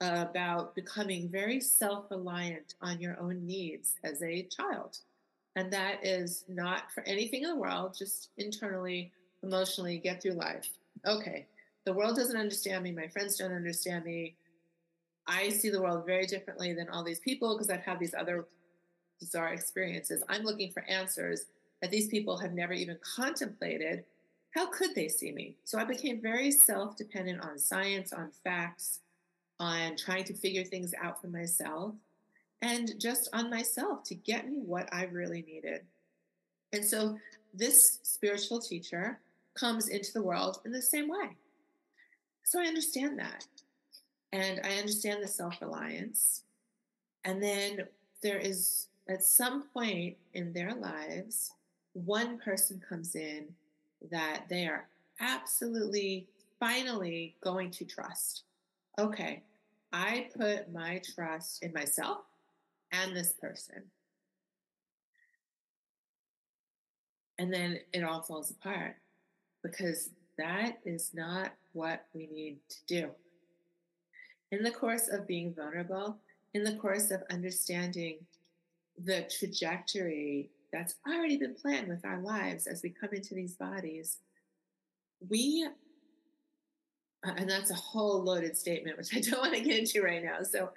about 0.00 0.74
becoming 0.74 1.28
very 1.28 1.60
self 1.60 2.10
reliant 2.10 2.74
on 2.80 3.00
your 3.00 3.18
own 3.20 3.46
needs 3.46 3.96
as 4.04 4.22
a 4.22 4.44
child. 4.44 4.98
And 5.56 5.72
that 5.72 6.04
is 6.04 6.44
not 6.48 6.90
for 6.92 7.02
anything 7.06 7.42
in 7.42 7.50
the 7.50 7.56
world, 7.56 7.94
just 7.96 8.30
internally 8.38 9.12
emotionally 9.42 9.98
get 9.98 10.22
through 10.22 10.32
life. 10.32 10.68
Okay, 11.06 11.46
the 11.84 11.92
world 11.92 12.16
doesn't 12.16 12.36
understand 12.36 12.82
me. 12.82 12.92
My 12.92 13.08
friends 13.08 13.36
don't 13.36 13.52
understand 13.52 14.04
me. 14.04 14.34
I 15.26 15.48
see 15.48 15.70
the 15.70 15.80
world 15.80 16.06
very 16.06 16.26
differently 16.26 16.72
than 16.72 16.88
all 16.88 17.02
these 17.02 17.20
people 17.20 17.54
because 17.54 17.70
I've 17.70 17.84
had 17.84 17.98
these 17.98 18.14
other 18.14 18.46
bizarre 19.20 19.52
experiences. 19.52 20.22
I'm 20.28 20.42
looking 20.42 20.70
for 20.70 20.82
answers 20.84 21.46
that 21.80 21.90
these 21.90 22.08
people 22.08 22.38
have 22.38 22.52
never 22.52 22.72
even 22.72 22.98
contemplated. 23.16 24.04
How 24.50 24.66
could 24.66 24.94
they 24.94 25.08
see 25.08 25.32
me? 25.32 25.56
So 25.64 25.78
I 25.78 25.84
became 25.84 26.20
very 26.20 26.50
self 26.50 26.96
dependent 26.96 27.42
on 27.42 27.58
science, 27.58 28.12
on 28.12 28.30
facts, 28.42 29.00
on 29.58 29.96
trying 29.96 30.24
to 30.24 30.34
figure 30.34 30.64
things 30.64 30.92
out 31.00 31.20
for 31.20 31.28
myself, 31.28 31.94
and 32.62 32.98
just 33.00 33.28
on 33.32 33.50
myself 33.50 34.04
to 34.04 34.14
get 34.14 34.48
me 34.48 34.58
what 34.58 34.88
I 34.92 35.04
really 35.04 35.42
needed. 35.42 35.82
And 36.72 36.84
so 36.84 37.16
this 37.52 38.00
spiritual 38.02 38.60
teacher 38.60 39.20
comes 39.54 39.88
into 39.88 40.12
the 40.12 40.22
world 40.22 40.60
in 40.64 40.72
the 40.72 40.82
same 40.82 41.08
way. 41.08 41.36
So 42.44 42.60
I 42.60 42.64
understand 42.64 43.18
that. 43.18 43.46
And 44.34 44.60
I 44.64 44.78
understand 44.78 45.22
the 45.22 45.28
self 45.28 45.60
reliance. 45.60 46.42
And 47.24 47.40
then 47.40 47.86
there 48.20 48.38
is, 48.38 48.88
at 49.08 49.22
some 49.22 49.62
point 49.72 50.16
in 50.34 50.52
their 50.52 50.74
lives, 50.74 51.52
one 51.92 52.38
person 52.38 52.82
comes 52.86 53.14
in 53.14 53.46
that 54.10 54.46
they 54.50 54.66
are 54.66 54.88
absolutely, 55.20 56.26
finally 56.58 57.36
going 57.42 57.70
to 57.70 57.84
trust. 57.84 58.42
Okay, 58.98 59.40
I 59.92 60.26
put 60.36 60.72
my 60.72 61.00
trust 61.14 61.62
in 61.62 61.72
myself 61.72 62.22
and 62.90 63.14
this 63.14 63.34
person. 63.34 63.84
And 67.38 67.54
then 67.54 67.78
it 67.92 68.02
all 68.02 68.22
falls 68.22 68.50
apart 68.50 68.96
because 69.62 70.10
that 70.38 70.78
is 70.84 71.10
not 71.14 71.52
what 71.72 72.06
we 72.12 72.26
need 72.26 72.58
to 72.68 72.76
do. 72.88 73.10
In 74.54 74.62
the 74.62 74.70
course 74.70 75.08
of 75.08 75.26
being 75.26 75.52
vulnerable, 75.52 76.16
in 76.54 76.62
the 76.62 76.76
course 76.76 77.10
of 77.10 77.24
understanding 77.28 78.18
the 79.04 79.28
trajectory 79.38 80.48
that's 80.72 80.94
already 81.08 81.36
been 81.36 81.54
planned 81.54 81.88
with 81.88 82.04
our 82.04 82.20
lives 82.20 82.68
as 82.68 82.80
we 82.80 82.90
come 82.90 83.10
into 83.12 83.34
these 83.34 83.56
bodies, 83.56 84.18
we, 85.28 85.66
and 87.24 87.50
that's 87.50 87.72
a 87.72 87.74
whole 87.74 88.22
loaded 88.22 88.56
statement, 88.56 88.96
which 88.96 89.16
I 89.16 89.20
don't 89.20 89.40
want 89.40 89.54
to 89.54 89.60
get 89.60 89.76
into 89.76 90.02
right 90.02 90.22
now. 90.22 90.44
So 90.44 90.70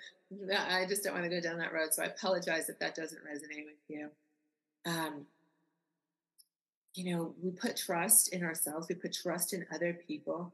I 0.58 0.86
just 0.90 1.04
don't 1.04 1.13
want 1.13 1.26
to 1.26 1.30
go 1.30 1.40
down 1.40 1.60
that 1.60 1.72
road. 1.72 1.94
So 1.94 2.02
I 2.02 2.08
apologize 2.08 2.70
if 2.70 2.80
that 2.80 2.96
doesn't 2.96 3.22
resonate 3.24 3.66
with 3.66 3.76
you. 3.88 4.10
Um, 4.88 5.28
you 6.96 7.16
know, 7.16 7.36
we 7.44 7.52
put 7.52 7.78
trust 7.78 8.34
in 8.34 8.44
ourselves, 8.44 8.88
we 8.90 8.96
put 8.96 9.13
trust 9.13 9.54
in 9.54 9.68
other 9.72 10.00
people. 10.08 10.52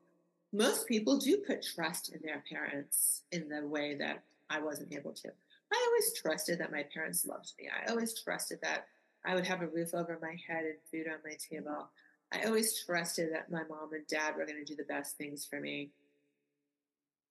Most 0.54 0.88
people 0.88 1.18
do 1.18 1.38
put 1.38 1.64
trust 1.64 2.14
in 2.14 2.22
their 2.24 2.44
parents 2.48 3.24
in 3.32 3.50
the 3.50 3.68
way 3.68 3.96
that 3.96 4.24
I 4.52 4.62
wasn't 4.62 4.94
able 4.94 5.14
to. 5.14 5.30
I 5.72 5.86
always 5.88 6.14
trusted 6.14 6.60
that 6.60 6.72
my 6.72 6.86
parents 6.94 7.26
loved 7.26 7.54
me. 7.60 7.68
I 7.68 7.90
always 7.90 8.14
trusted 8.22 8.60
that 8.62 8.86
I 9.26 9.34
would 9.34 9.48
have 9.48 9.64
a 9.64 9.68
roof 9.68 9.96
over 9.96 10.20
my 10.22 10.36
head 10.48 10.66
and 10.66 10.76
food 10.92 11.12
on 11.12 11.18
my 11.26 11.36
table. 11.50 11.90
I 12.32 12.44
always 12.44 12.84
trusted 12.86 13.34
that 13.34 13.52
my 13.52 13.64
mom 13.68 13.94
and 13.94 14.06
dad 14.08 14.36
were 14.36 14.46
going 14.46 14.64
to 14.64 14.66
do 14.66 14.76
the 14.76 14.84
best 14.84 15.18
things 15.18 15.44
for 15.44 15.60
me, 15.60 15.90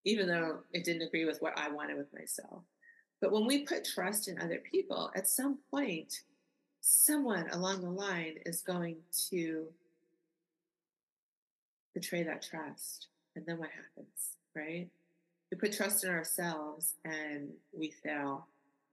even 0.05 0.27
though 0.27 0.59
it 0.73 0.85
didn't 0.85 1.07
agree 1.07 1.25
with 1.25 1.41
what 1.41 1.57
I 1.57 1.71
wanted 1.71 1.99
with 1.99 2.13
myself. 2.13 2.63
But 3.21 3.31
when 3.31 3.47
we 3.47 3.65
put 3.65 3.85
trust 3.85 4.27
in 4.27 4.41
other 4.41 4.61
people, 4.69 5.13
at 5.15 5.29
some 5.29 5.59
point, 5.71 6.23
someone 6.81 7.49
along 7.53 7.83
the 7.83 7.91
line 7.91 8.39
is 8.45 8.63
going 8.63 8.97
to 9.31 9.67
betray 11.95 12.25
that 12.25 12.43
trust. 12.43 13.07
And 13.35 13.47
then 13.47 13.59
what 13.59 13.71
happens, 13.71 14.37
right? 14.55 14.89
We 15.51 15.57
put 15.57 15.73
trust 15.73 16.05
in 16.05 16.11
ourselves 16.11 16.95
and 17.05 17.51
we 17.73 17.91
fail 17.91 18.47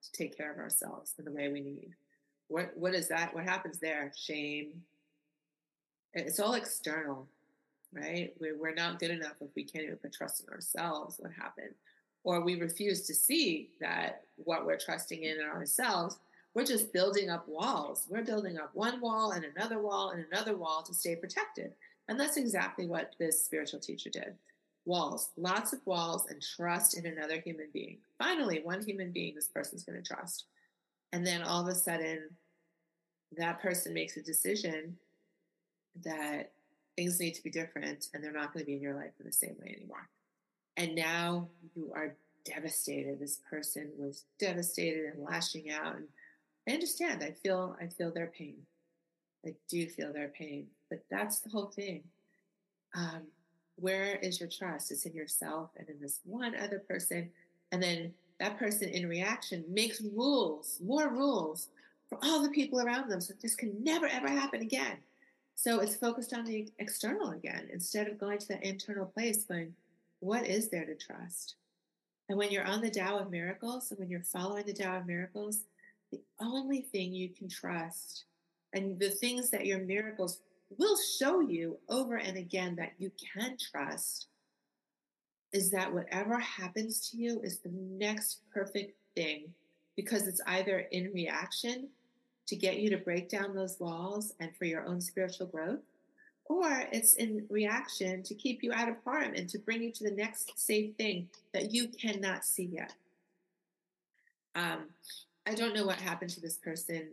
to 0.04 0.12
take 0.12 0.38
care 0.38 0.52
of 0.52 0.58
ourselves 0.58 1.14
in 1.18 1.26
the 1.26 1.32
way 1.32 1.50
we 1.50 1.62
need. 1.62 1.94
What 2.48 2.76
what 2.76 2.94
is 2.94 3.08
that? 3.10 3.34
What 3.34 3.44
happens 3.44 3.80
there? 3.80 4.12
Shame. 4.16 4.82
It's 6.14 6.40
all 6.40 6.56
external, 6.56 7.28
right? 7.94 8.34
We're, 8.40 8.58
we're 8.58 8.74
not 8.74 9.00
good 9.00 9.12
enough 9.12 9.36
if 9.42 9.50
we 9.56 9.64
can't 9.64 9.86
even 9.86 9.98
put 9.98 10.14
trust 10.14 10.44
in 10.44 10.52
ourselves. 10.54 11.18
What 11.20 11.32
happened? 11.32 11.76
Or 12.24 12.42
we 12.42 12.60
refuse 12.60 13.04
to 13.04 13.14
see 13.14 13.70
that 13.80 14.24
what 14.38 14.66
we're 14.66 14.80
trusting 14.80 15.24
in 15.24 15.40
ourselves 15.42 16.18
we're 16.54 16.66
just 16.66 16.92
building 16.92 17.30
up 17.30 17.48
walls. 17.48 18.06
We're 18.10 18.24
building 18.24 18.58
up 18.58 18.72
one 18.74 19.00
wall 19.02 19.32
and 19.32 19.46
another 19.46 19.80
wall 19.80 20.10
and 20.10 20.26
another 20.32 20.58
wall 20.58 20.84
to 20.84 20.94
stay 20.94 21.16
protected. 21.16 21.74
And 22.10 22.20
that's 22.20 22.38
exactly 22.38 22.88
what 22.88 23.14
this 23.20 23.46
spiritual 23.46 23.80
teacher 23.80 24.10
did. 24.10 24.34
Walls, 24.86 25.30
lots 25.38 25.74
of 25.74 25.80
walls, 25.86 26.26
and 26.30 26.42
trust 26.42 26.98
in 26.98 27.06
another 27.06 27.40
human 27.40 27.68
being. 27.72 28.00
Finally, 28.18 28.62
one 28.64 28.84
human 28.84 29.12
being 29.12 29.36
this 29.36 29.48
person's 29.48 29.84
going 29.84 30.02
to 30.02 30.14
trust. 30.14 30.46
And 31.14 31.26
then 31.26 31.44
all 31.44 31.62
of 31.62 31.68
a 31.68 31.76
sudden, 31.76 32.24
that 33.38 33.62
person 33.62 33.94
makes 33.94 34.18
a 34.18 34.24
decision 34.24 34.98
that 36.04 36.52
things 36.96 37.20
need 37.20 37.36
to 37.36 37.44
be 37.44 37.52
different 37.52 38.08
and 38.14 38.24
they're 38.24 38.32
not 38.32 38.54
going 38.54 38.64
to 38.64 38.66
be 38.66 38.76
in 38.76 38.82
your 38.82 38.96
life 38.96 39.12
in 39.20 39.28
the 39.28 39.32
same 39.32 39.56
way 39.62 39.76
anymore. 39.78 40.10
And 40.78 40.96
now 40.96 41.48
you 41.76 41.92
are 41.96 42.16
devastated. 42.44 43.20
This 43.20 43.40
person 43.50 43.92
was 43.98 44.24
devastated 44.40 45.14
and 45.14 45.24
lashing 45.24 45.70
out 45.70 45.96
and 45.96 46.08
I 46.68 46.74
understand. 46.74 47.24
I 47.24 47.32
feel 47.32 47.76
I 47.82 47.88
feel 47.88 48.12
their 48.12 48.28
pain. 48.28 48.58
I 49.46 49.56
do 49.70 49.88
feel 49.88 50.14
their 50.14 50.28
pain. 50.28 50.68
But 50.90 51.04
that's 51.10 51.40
the 51.40 51.50
whole 51.50 51.68
thing. 51.68 52.04
Um, 52.96 53.24
where 53.76 54.16
is 54.16 54.40
your 54.40 54.50
trust? 54.50 54.92
It's 54.92 55.06
in 55.06 55.14
yourself 55.14 55.70
and 55.78 55.88
in 55.90 56.00
this 56.02 56.20
one 56.26 56.56
other 56.56 56.80
person. 56.80 57.30
And 57.72 57.82
then 57.82 58.14
that 58.40 58.58
person 58.58 58.90
in 58.90 59.08
reaction 59.08 59.64
makes 59.70 60.02
rules, 60.02 60.80
more 60.84 61.10
rules 61.10 61.68
for 62.10 62.18
all 62.24 62.42
the 62.42 62.50
people 62.50 62.82
around 62.82 63.10
them. 63.10 63.22
So 63.22 63.34
this 63.42 63.56
can 63.56 63.84
never 63.84 64.08
ever 64.08 64.28
happen 64.28 64.62
again. 64.62 64.98
So 65.56 65.80
it's 65.80 65.96
focused 65.96 66.34
on 66.34 66.46
the 66.46 66.68
external 66.80 67.32
again 67.32 67.68
instead 67.72 68.08
of 68.08 68.18
going 68.18 68.40
to 68.40 68.48
that 68.50 68.64
internal 68.64 69.06
place 69.06 69.44
going, 69.44 69.74
what 70.22 70.48
is 70.48 70.70
there 70.70 70.86
to 70.86 70.96
trust? 70.96 71.56
And 72.30 72.38
when 72.38 72.52
you're 72.52 72.66
on 72.66 72.82
the 72.82 72.90
Tao 72.90 73.20
of 73.20 73.32
Miracles 73.32 73.92
and 73.92 74.00
when 74.00 74.10
you're 74.10 74.22
following 74.22 74.66
the 74.66 74.74
Tao 74.74 74.98
of 74.98 75.08
Miracles, 75.08 75.64
the 76.12 76.22
only 76.40 76.82
thing 76.82 77.14
you 77.14 77.30
can 77.30 77.50
trust 77.50 78.26
and 78.74 79.00
the 79.00 79.10
things 79.10 79.50
that 79.50 79.66
your 79.66 79.80
miracles 79.80 80.42
will 80.78 80.98
show 81.18 81.40
you 81.40 81.78
over 81.90 82.18
and 82.18 82.38
again 82.38 82.76
that 82.76 82.94
you 82.98 83.12
can 83.34 83.58
trust 83.72 84.28
is 85.52 85.72
that 85.72 85.94
whatever 85.94 86.38
happens 86.40 87.10
to 87.10 87.18
you 87.18 87.42
is 87.42 87.60
the 87.60 87.72
next 87.72 88.42
perfect 88.54 88.96
thing 89.16 89.46
because 89.96 90.28
it's 90.28 90.42
either 90.46 90.80
in 90.92 91.12
reaction 91.14 91.90
to 92.48 92.56
get 92.56 92.80
you 92.80 92.90
to 92.90 92.98
break 92.98 93.30
down 93.30 93.56
those 93.56 93.80
walls 93.80 94.34
and 94.40 94.56
for 94.56 94.66
your 94.66 94.86
own 94.86 95.02
spiritual 95.02 95.48
growth, 95.48 95.82
or 96.46 96.86
it's 96.92 97.14
in 97.14 97.46
reaction 97.50 98.24
to 98.24 98.34
keep 98.34 98.64
you 98.64 98.74
out 98.74 98.90
of 98.90 98.96
harm 99.04 99.34
and 99.36 99.48
to 99.50 99.60
bring 99.60 99.84
you 99.84 99.92
to 99.92 100.04
the 100.04 100.16
next 100.16 100.52
safe 100.58 100.96
thing 100.96 101.28
that 101.54 101.72
you 101.72 101.88
cannot 101.90 102.44
see 102.44 102.70
yet. 102.72 102.94
Um, 104.56 104.86
I 105.46 105.54
don't 105.54 105.76
know 105.76 105.86
what 105.86 106.02
happened 106.02 106.32
to 106.32 106.42
this 106.42 106.58
person 106.58 107.10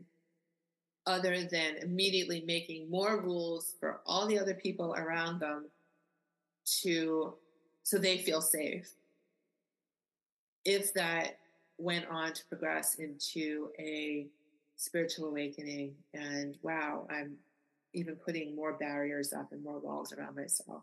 other 1.07 1.45
than 1.45 1.77
immediately 1.83 2.43
making 2.47 2.91
more 2.91 3.21
rules 3.21 3.75
for 3.79 4.01
all 4.07 4.27
the 4.27 4.39
other 4.39 4.55
people 4.55 4.95
around 4.95 5.41
them 5.41 5.67
to 6.83 7.35
so 7.83 7.99
they 7.99 8.19
feel 8.19 8.41
safe. 8.41 8.91
If 10.65 10.93
that 10.95 11.39
went 11.79 12.07
on 12.09 12.33
to 12.33 12.45
progress 12.47 12.97
into 12.97 13.69
a 13.79 14.27
spiritual 14.77 15.29
awakening 15.29 15.95
and 16.13 16.57
wow, 16.63 17.07
I'm 17.09 17.37
even 17.95 18.17
putting 18.17 18.57
more 18.57 18.73
barriers 18.73 19.33
up 19.33 19.53
and 19.53 19.63
more 19.63 19.79
walls 19.79 20.13
around 20.13 20.35
myself. 20.37 20.83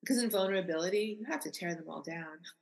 Because 0.00 0.20
in 0.20 0.30
vulnerability, 0.30 1.16
you 1.20 1.26
have 1.26 1.40
to 1.42 1.50
tear 1.50 1.74
them 1.74 1.88
all 1.88 2.02
down. 2.02 2.26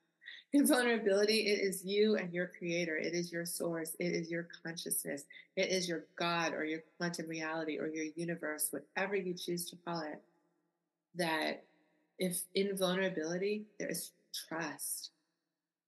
In 0.52 0.66
vulnerability, 0.66 1.46
it 1.46 1.60
is 1.60 1.84
you 1.84 2.16
and 2.16 2.32
your 2.32 2.48
creator. 2.58 2.96
It 2.96 3.14
is 3.14 3.30
your 3.30 3.46
source. 3.46 3.94
It 4.00 4.12
is 4.12 4.30
your 4.30 4.48
consciousness. 4.64 5.24
It 5.56 5.70
is 5.70 5.88
your 5.88 6.06
God 6.16 6.54
or 6.54 6.64
your 6.64 6.80
quantum 6.96 7.28
reality 7.28 7.78
or 7.78 7.86
your 7.86 8.06
universe, 8.16 8.68
whatever 8.70 9.14
you 9.14 9.32
choose 9.34 9.70
to 9.70 9.76
call 9.84 10.00
it. 10.00 10.20
That 11.14 11.62
if 12.18 12.40
in 12.56 12.76
vulnerability, 12.76 13.66
there 13.78 13.88
is 13.88 14.10
trust. 14.48 15.10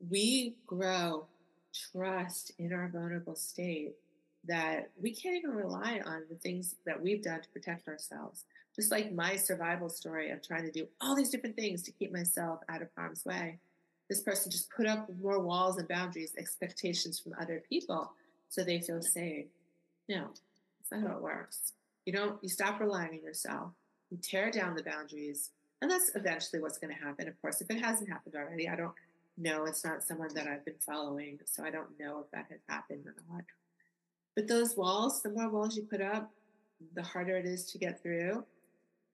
We 0.09 0.55
grow 0.64 1.27
trust 1.92 2.53
in 2.59 2.72
our 2.72 2.88
vulnerable 2.88 3.35
state 3.35 3.94
that 4.46 4.90
we 5.01 5.12
can't 5.12 5.37
even 5.37 5.51
rely 5.51 6.01
on 6.05 6.22
the 6.29 6.37
things 6.37 6.77
that 6.87 7.01
we've 7.01 7.22
done 7.22 7.40
to 7.40 7.48
protect 7.48 7.88
ourselves. 7.88 8.44
Just 8.77 8.92
like 8.92 9.12
my 9.12 9.37
survival 9.37 9.88
story 9.88 10.31
of 10.31 10.42
trying 10.42 10.64
to 10.64 10.70
do 10.70 10.87
all 11.01 11.16
these 11.16 11.31
different 11.31 11.57
things 11.57 11.83
to 11.83 11.92
keep 11.92 12.12
myself 12.12 12.61
out 12.68 12.83
of 12.83 12.88
harm's 12.96 13.25
way 13.25 13.59
this 14.12 14.20
person 14.20 14.53
just 14.53 14.68
put 14.68 14.87
up 14.87 15.09
more 15.22 15.40
walls 15.40 15.79
and 15.79 15.88
boundaries, 15.88 16.35
expectations 16.37 17.18
from 17.18 17.33
other 17.40 17.62
people 17.66 18.12
so 18.51 18.62
they 18.62 18.79
feel 18.79 19.01
safe. 19.01 19.46
No, 20.07 20.27
that's 20.79 20.92
not 20.92 21.09
how 21.09 21.16
it 21.16 21.22
works. 21.22 21.72
You 22.05 22.12
don't, 22.12 22.37
you 22.42 22.51
stop 22.51 22.79
relying 22.79 23.12
on 23.12 23.22
yourself. 23.25 23.70
You 24.11 24.18
tear 24.18 24.51
down 24.51 24.77
the 24.77 24.83
boundaries. 24.83 25.48
And 25.81 25.90
that's 25.90 26.11
eventually 26.14 26.61
what's 26.61 26.77
going 26.77 26.94
to 26.94 27.03
happen. 27.03 27.27
Of 27.27 27.40
course, 27.40 27.62
if 27.62 27.70
it 27.70 27.83
hasn't 27.83 28.11
happened 28.11 28.35
already, 28.37 28.68
I 28.68 28.77
don't 28.77 28.92
know. 29.38 29.64
It's 29.64 29.83
not 29.83 30.03
someone 30.03 30.35
that 30.35 30.46
I've 30.46 30.64
been 30.66 30.75
following. 30.79 31.40
So 31.46 31.64
I 31.64 31.70
don't 31.70 31.98
know 31.98 32.18
if 32.18 32.31
that 32.33 32.48
has 32.51 32.61
happened 32.68 33.07
or 33.07 33.14
not. 33.33 33.44
But 34.37 34.46
those 34.46 34.77
walls, 34.77 35.22
the 35.22 35.31
more 35.31 35.48
walls 35.48 35.75
you 35.75 35.85
put 35.85 36.03
up, 36.03 36.31
the 36.94 37.03
harder 37.03 37.38
it 37.38 37.46
is 37.46 37.64
to 37.72 37.79
get 37.79 38.03
through. 38.03 38.44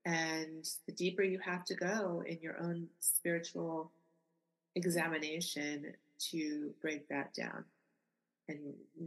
And 0.04 0.68
the 0.86 0.92
deeper 0.92 1.22
you 1.22 1.38
have 1.38 1.64
to 1.66 1.76
go 1.76 2.24
in 2.26 2.38
your 2.42 2.58
own 2.60 2.88
spiritual 2.98 3.92
examination 4.78 5.92
to 6.30 6.70
break 6.80 7.08
that 7.08 7.34
down 7.34 7.64
and 8.48 8.58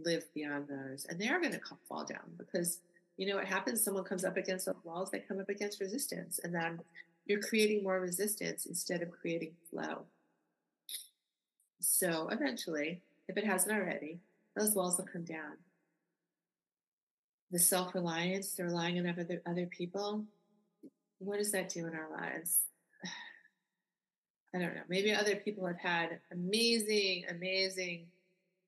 live 0.06 0.24
beyond 0.34 0.68
those. 0.68 1.06
And 1.10 1.20
they 1.20 1.28
are 1.28 1.40
going 1.40 1.54
to 1.54 1.60
fall 1.88 2.06
down 2.06 2.32
because 2.38 2.80
you 3.18 3.28
know 3.28 3.36
what 3.36 3.46
happens? 3.46 3.84
Someone 3.84 4.04
comes 4.04 4.26
up 4.26 4.38
against 4.38 4.66
the 4.66 4.76
walls, 4.84 5.12
they 5.12 5.20
come 5.20 5.40
up 5.40 5.50
against 5.50 5.80
resistance, 5.80 6.40
and 6.44 6.54
then 6.54 6.80
you're 7.26 7.42
creating 7.42 7.84
more 7.84 8.00
resistance 8.00 8.66
instead 8.66 9.02
of 9.02 9.12
creating 9.12 9.54
flow. 9.70 10.06
So 11.80 12.30
eventually, 12.30 13.02
if 13.28 13.38
it 13.38 13.46
hasn't 13.46 13.76
already, 13.76 14.20
those 14.56 14.74
walls 14.76 14.98
will 14.98 15.06
come 15.06 15.24
down. 15.24 15.58
The 17.52 17.60
self 17.60 17.94
reliance, 17.94 18.54
the 18.54 18.64
relying 18.64 18.98
on 19.00 19.08
other, 19.08 19.42
other 19.46 19.66
people, 19.66 20.26
what 21.20 21.38
does 21.38 21.52
that 21.52 21.70
do 21.70 21.86
in 21.86 21.94
our 21.94 22.10
lives? 22.12 22.62
I 24.54 24.60
don't 24.60 24.76
know, 24.76 24.82
maybe 24.90 25.14
other 25.14 25.36
people 25.36 25.66
have 25.66 25.78
had 25.78 26.20
amazing, 26.32 27.26
amazing 27.30 28.08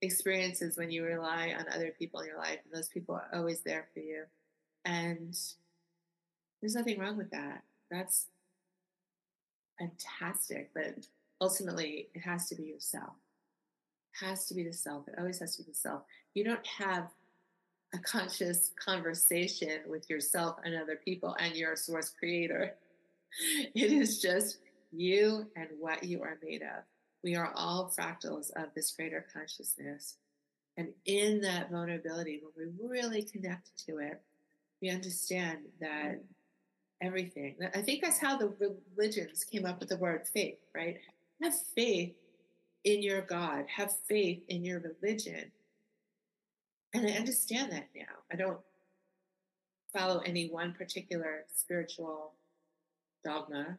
experiences 0.02 0.78
when 0.78 0.92
you 0.92 1.04
rely 1.04 1.54
on 1.58 1.66
other 1.74 1.94
people 1.98 2.22
in 2.22 2.28
your 2.28 2.38
life, 2.38 2.60
and 2.64 2.74
those 2.74 2.88
people 2.88 3.16
are 3.16 3.28
always 3.34 3.62
there 3.62 3.88
for 3.94 4.00
you. 4.00 4.24
And 4.86 5.38
there's 6.62 6.76
nothing 6.76 7.00
wrong 7.00 7.18
with 7.18 7.32
that. 7.32 7.64
That's 7.92 8.28
fantastic, 9.80 10.72
but 10.74 11.06
ultimately 11.42 12.08
it 12.14 12.22
has 12.22 12.48
to 12.50 12.56
be 12.56 12.64
yourself. 12.64 13.14
It 14.14 14.26
has 14.26 14.46
to 14.48 14.54
be 14.54 14.64
the 14.64 14.74
self. 14.74 15.08
It 15.08 15.16
always 15.18 15.40
has 15.40 15.58
to 15.58 15.64
be 15.64 15.72
the 15.72 15.76
self. 15.78 16.04
You 16.34 16.44
don't 16.44 16.66
have 16.66 17.10
a 17.94 18.00
conscious 18.00 18.72
conversation 18.84 19.82
with 19.88 20.10
yourself 20.10 20.58
and 20.64 20.76
other 20.76 21.00
people 21.04 21.36
and 21.40 21.56
your 21.56 21.76
source 21.76 22.10
creator. 22.10 22.76
It 23.74 23.92
is 23.92 24.22
just 24.22 24.60
you 24.96 25.48
and 25.56 25.68
what 25.80 26.04
you 26.04 26.22
are 26.24 26.38
made 26.44 26.62
of. 26.62 26.84
We 27.24 27.36
are 27.36 27.52
all 27.56 27.94
fractals 27.98 28.52
of 28.56 28.74
this 28.76 28.92
greater 28.92 29.26
consciousness. 29.34 30.18
And 30.78 30.90
in 31.06 31.42
that 31.42 31.72
vulnerability, 31.72 32.42
when 32.56 32.74
we 32.78 32.88
really 32.88 33.24
connect 33.24 33.86
to 33.86 34.00
it, 34.00 34.22
we 34.82 34.90
understand 34.90 35.60
that 35.80 36.22
everything, 37.02 37.56
I 37.74 37.82
think 37.82 38.02
that's 38.04 38.18
how 38.18 38.38
the 38.38 38.54
religions 38.98 39.44
came 39.44 39.66
up 39.66 39.80
with 39.80 39.90
the 39.90 39.98
word 39.98 40.28
faith, 40.34 40.58
right? 40.76 40.98
Have 41.42 41.54
faith 41.76 42.14
in 42.84 43.02
your 43.02 43.22
God, 43.22 43.66
have 43.76 43.94
faith 44.08 44.44
in 44.50 44.64
your 44.64 44.80
religion. 44.80 45.52
And 46.94 47.08
I 47.08 47.12
understand 47.12 47.72
that 47.72 47.90
now. 47.96 48.14
I 48.32 48.36
don't 48.36 48.60
follow 49.94 50.20
any 50.20 50.50
one 50.50 50.74
particular 50.74 51.46
spiritual 51.56 52.34
dogma. 53.24 53.78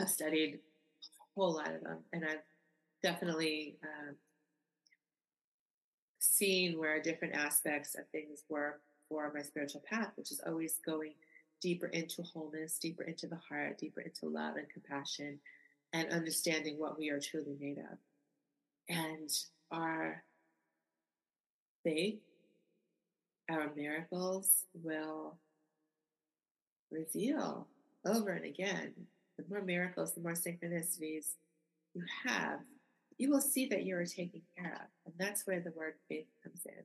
I've 0.00 0.08
studied 0.08 0.54
a 0.54 1.40
whole 1.40 1.54
lot 1.54 1.74
of 1.74 1.82
them, 1.82 1.98
and 2.12 2.24
I've 2.24 2.42
definitely 3.02 3.76
um, 3.82 4.16
seen 6.18 6.78
where 6.78 7.00
different 7.00 7.34
aspects 7.34 7.94
of 7.94 8.08
things 8.08 8.42
were 8.48 8.80
for 9.08 9.30
my 9.34 9.42
spiritual 9.42 9.82
path, 9.88 10.10
which 10.16 10.32
is 10.32 10.40
always 10.46 10.78
going 10.84 11.12
deeper 11.60 11.86
into 11.86 12.22
wholeness, 12.22 12.78
deeper 12.78 13.04
into 13.04 13.26
the 13.26 13.38
heart, 13.48 13.78
deeper 13.78 14.00
into 14.00 14.26
love 14.26 14.56
and 14.56 14.68
compassion, 14.68 15.38
and 15.92 16.10
understanding 16.10 16.78
what 16.78 16.98
we 16.98 17.10
are 17.10 17.20
truly 17.20 17.56
made 17.60 17.78
of. 17.78 17.98
And 18.88 19.30
our 19.70 20.24
faith, 21.84 22.20
our 23.50 23.70
miracles 23.74 24.64
will 24.74 25.38
reveal 26.90 27.66
over 28.04 28.30
and 28.30 28.44
again. 28.44 28.92
The 29.36 29.44
more 29.48 29.62
miracles, 29.62 30.12
the 30.12 30.20
more 30.20 30.32
synchronicities 30.32 31.32
you 31.94 32.02
have, 32.26 32.60
you 33.18 33.30
will 33.30 33.40
see 33.40 33.66
that 33.66 33.84
you 33.84 33.96
are 33.96 34.06
taken 34.06 34.42
care 34.56 34.74
of. 34.74 34.88
And 35.06 35.14
that's 35.18 35.46
where 35.46 35.60
the 35.60 35.72
word 35.76 35.94
faith 36.08 36.26
comes 36.42 36.66
in. 36.66 36.82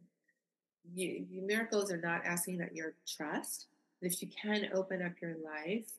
You, 0.94 1.26
you, 1.30 1.42
miracles 1.42 1.92
are 1.92 2.02
not 2.02 2.26
asking 2.26 2.58
that 2.58 2.76
you 2.76 2.92
trust, 3.08 3.68
but 4.02 4.12
if 4.12 4.22
you 4.22 4.30
can 4.30 4.70
open 4.74 5.02
up 5.02 5.14
your 5.22 5.36
life 5.44 5.92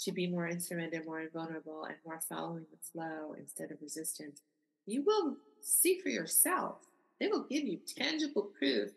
to 0.00 0.12
be 0.12 0.26
more 0.26 0.46
in 0.46 0.60
surrender, 0.60 1.02
more 1.04 1.20
invulnerable, 1.20 1.84
and 1.84 1.96
more 2.04 2.20
following 2.28 2.66
the 2.70 2.78
flow 2.92 3.34
instead 3.38 3.70
of 3.70 3.78
resistance, 3.80 4.40
you 4.86 5.02
will 5.02 5.36
see 5.60 6.00
for 6.00 6.08
yourself. 6.08 6.76
They 7.20 7.28
will 7.28 7.44
give 7.44 7.64
you 7.64 7.78
tangible 7.96 8.50
proof 8.58 8.90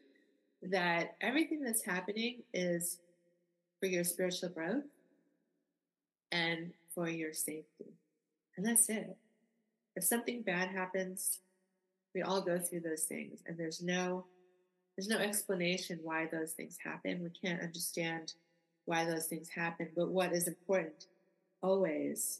that 0.64 1.16
everything 1.22 1.62
that's 1.62 1.86
happening 1.86 2.42
is 2.54 2.98
for 3.80 3.86
your 3.86 4.04
spiritual 4.04 4.50
growth 4.50 4.84
and 6.32 6.72
for 6.96 7.10
your 7.10 7.34
safety. 7.34 7.94
And 8.58 8.66
that's 8.66 8.90
it. 8.90 9.18
If 9.96 10.06
something 10.06 10.42
bad 10.42 10.70
happens, 10.70 11.40
we 12.16 12.22
all 12.22 12.42
go 12.42 12.58
through 12.58 12.80
those 12.80 13.04
things 13.04 13.42
and 13.46 13.58
there's 13.58 13.84
no 13.84 14.26
there's 14.96 15.10
no 15.10 15.18
explanation 15.18 16.00
why 16.04 16.26
those 16.32 16.54
things 16.54 16.78
happen. 16.82 17.22
We 17.22 17.30
can't 17.30 17.62
understand 17.62 18.34
why 18.86 19.04
those 19.04 19.26
things 19.26 19.50
happen, 19.50 19.90
but 19.94 20.08
what 20.08 20.32
is 20.32 20.48
important 20.48 21.08
always 21.62 22.40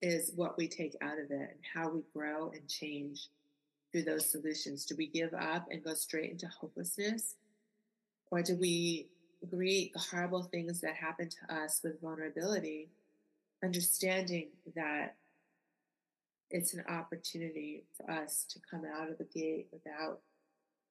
is 0.00 0.30
what 0.36 0.56
we 0.56 0.68
take 0.68 0.96
out 1.00 1.18
of 1.18 1.32
it 1.32 1.32
and 1.32 1.58
how 1.74 1.88
we 1.88 2.02
grow 2.14 2.50
and 2.50 2.68
change 2.68 3.28
through 3.90 4.04
those 4.04 4.30
solutions. 4.30 4.86
Do 4.86 4.94
we 4.96 5.08
give 5.08 5.34
up 5.34 5.66
and 5.68 5.82
go 5.82 5.94
straight 5.94 6.30
into 6.30 6.46
hopelessness? 6.46 7.34
Or 8.30 8.40
do 8.40 8.54
we 8.54 9.08
greet 9.50 9.92
the 9.94 9.98
horrible 9.98 10.42
things 10.42 10.80
that 10.80 10.94
happen 10.94 11.28
to 11.28 11.54
us 11.54 11.80
with 11.82 12.00
vulnerability, 12.00 12.88
understanding 13.62 14.48
that 14.74 15.16
it's 16.50 16.74
an 16.74 16.84
opportunity 16.88 17.84
for 17.96 18.10
us 18.10 18.44
to 18.50 18.60
come 18.70 18.82
out 18.84 19.10
of 19.10 19.18
the 19.18 19.24
gate 19.24 19.66
without 19.72 20.20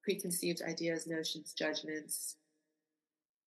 preconceived 0.02 0.60
ideas, 0.62 1.06
notions, 1.06 1.54
judgments, 1.56 2.36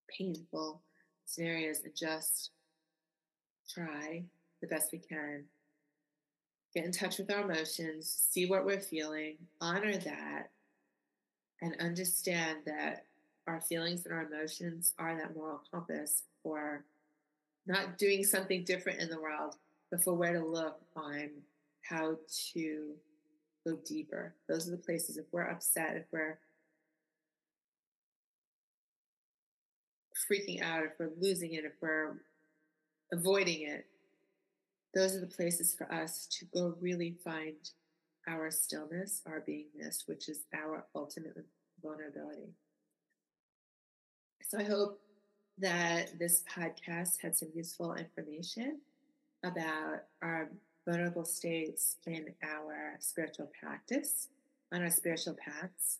painful 0.08 0.82
scenarios, 1.26 1.80
and 1.84 1.94
just 1.94 2.50
try 3.72 4.24
the 4.60 4.66
best 4.66 4.90
we 4.92 4.98
can. 4.98 5.44
Get 6.74 6.84
in 6.84 6.92
touch 6.92 7.18
with 7.18 7.30
our 7.30 7.42
emotions, 7.42 8.28
see 8.30 8.46
what 8.46 8.64
we're 8.64 8.80
feeling, 8.80 9.36
honor 9.60 9.96
that, 9.96 10.50
and 11.62 11.76
understand 11.80 12.58
that 12.66 13.04
our 13.46 13.60
feelings 13.60 14.04
and 14.04 14.14
our 14.14 14.26
emotions 14.26 14.92
are 14.98 15.16
that 15.16 15.34
moral 15.34 15.62
compass 15.70 16.24
for 16.42 16.84
not 17.68 17.98
doing 17.98 18.24
something 18.24 18.64
different 18.64 19.00
in 19.00 19.10
the 19.10 19.20
world, 19.20 19.56
but 19.90 20.02
for 20.02 20.14
where 20.14 20.32
to 20.32 20.44
look 20.44 20.80
on 20.96 21.28
how 21.82 22.16
to 22.52 22.94
go 23.66 23.76
deeper. 23.86 24.34
Those 24.48 24.66
are 24.66 24.72
the 24.72 24.78
places 24.78 25.16
if 25.16 25.26
we're 25.32 25.48
upset, 25.48 25.96
if 25.96 26.04
we're 26.10 26.38
freaking 30.30 30.62
out, 30.62 30.84
if 30.84 30.92
we're 30.98 31.10
losing 31.20 31.52
it, 31.52 31.64
if 31.64 31.72
we're 31.80 32.16
avoiding 33.12 33.62
it, 33.62 33.86
those 34.94 35.14
are 35.14 35.20
the 35.20 35.26
places 35.26 35.74
for 35.74 35.90
us 35.92 36.26
to 36.38 36.46
go 36.46 36.74
really 36.80 37.16
find 37.22 37.56
our 38.26 38.50
stillness, 38.50 39.22
our 39.26 39.42
beingness, 39.48 40.06
which 40.06 40.28
is 40.28 40.40
our 40.54 40.84
ultimate 40.94 41.36
vulnerability. 41.82 42.54
So 44.42 44.58
I 44.58 44.64
hope 44.64 45.00
that 45.60 46.18
this 46.18 46.44
podcast 46.52 47.20
had 47.20 47.36
some 47.36 47.48
useful 47.54 47.94
information 47.94 48.78
about 49.44 50.02
our 50.22 50.48
vulnerable 50.86 51.24
states 51.24 51.96
in 52.06 52.26
our 52.42 52.96
spiritual 52.98 53.50
practice, 53.60 54.28
on 54.72 54.82
our 54.82 54.90
spiritual 54.90 55.34
paths, 55.34 55.98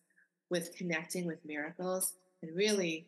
with 0.50 0.74
connecting 0.76 1.26
with 1.26 1.44
miracles, 1.44 2.14
and 2.42 2.54
really 2.56 3.06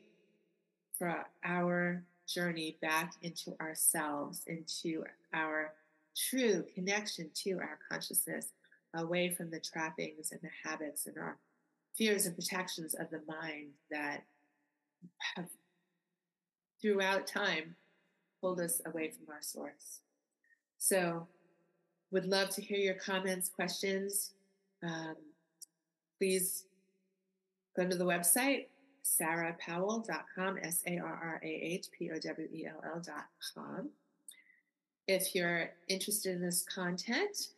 for 0.98 1.24
our 1.44 2.02
journey 2.28 2.76
back 2.82 3.14
into 3.22 3.54
ourselves, 3.60 4.42
into 4.46 5.04
our 5.32 5.72
true 6.16 6.64
connection 6.74 7.30
to 7.34 7.52
our 7.58 7.78
consciousness, 7.90 8.52
away 8.94 9.30
from 9.30 9.50
the 9.50 9.60
trappings 9.60 10.32
and 10.32 10.40
the 10.42 10.68
habits 10.68 11.06
and 11.06 11.16
our 11.16 11.36
fears 11.96 12.26
and 12.26 12.34
protections 12.34 12.94
of 12.94 13.08
the 13.10 13.20
mind 13.26 13.68
that 13.90 14.24
have 15.36 15.46
throughout 16.80 17.26
time 17.26 17.76
pulled 18.40 18.60
us 18.60 18.80
away 18.86 19.10
from 19.10 19.32
our 19.32 19.42
source. 19.42 20.00
So, 20.78 21.26
would 22.10 22.26
love 22.26 22.50
to 22.50 22.62
hear 22.62 22.78
your 22.78 22.94
comments, 22.94 23.48
questions. 23.48 24.32
Um, 24.82 25.14
please 26.18 26.64
go 27.76 27.88
to 27.88 27.96
the 27.96 28.04
website, 28.04 28.66
sarrahpowell.com, 29.04 30.58
S 30.62 30.82
A 30.86 30.98
R 30.98 31.06
R 31.06 31.40
A 31.42 31.46
H 31.46 31.86
P 31.96 32.10
O 32.10 32.18
W 32.18 32.48
E 32.52 32.66
L 32.66 32.82
L.com. 32.84 33.90
If 35.06 35.34
you're 35.34 35.70
interested 35.88 36.34
in 36.34 36.42
this 36.42 36.62
content, 36.62 37.48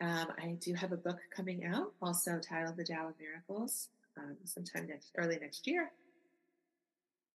um, 0.00 0.28
I 0.38 0.56
do 0.60 0.74
have 0.74 0.92
a 0.92 0.96
book 0.96 1.18
coming 1.34 1.64
out, 1.64 1.92
also 2.02 2.38
titled 2.38 2.76
The 2.76 2.84
Tao 2.84 3.08
of 3.08 3.14
Miracles, 3.20 3.88
um, 4.18 4.36
sometime 4.44 4.88
next, 4.88 5.12
early 5.16 5.38
next 5.40 5.66
year. 5.66 5.90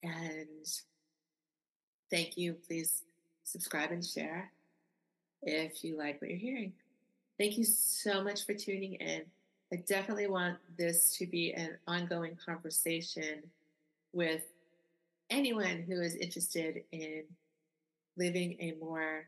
And 0.03 0.67
thank 2.11 2.37
you. 2.37 2.55
Please 2.67 3.03
subscribe 3.43 3.91
and 3.91 4.05
share 4.05 4.51
if 5.41 5.83
you 5.83 5.97
like 5.97 6.21
what 6.21 6.29
you're 6.29 6.39
hearing. 6.39 6.73
Thank 7.37 7.57
you 7.57 7.63
so 7.63 8.23
much 8.23 8.45
for 8.45 8.53
tuning 8.53 8.95
in. 8.95 9.23
I 9.71 9.77
definitely 9.87 10.27
want 10.27 10.57
this 10.77 11.15
to 11.17 11.25
be 11.25 11.53
an 11.53 11.77
ongoing 11.87 12.37
conversation 12.43 13.43
with 14.13 14.43
anyone 15.29 15.83
who 15.87 16.01
is 16.01 16.15
interested 16.15 16.83
in 16.91 17.23
living 18.17 18.57
a 18.59 18.75
more 18.79 19.27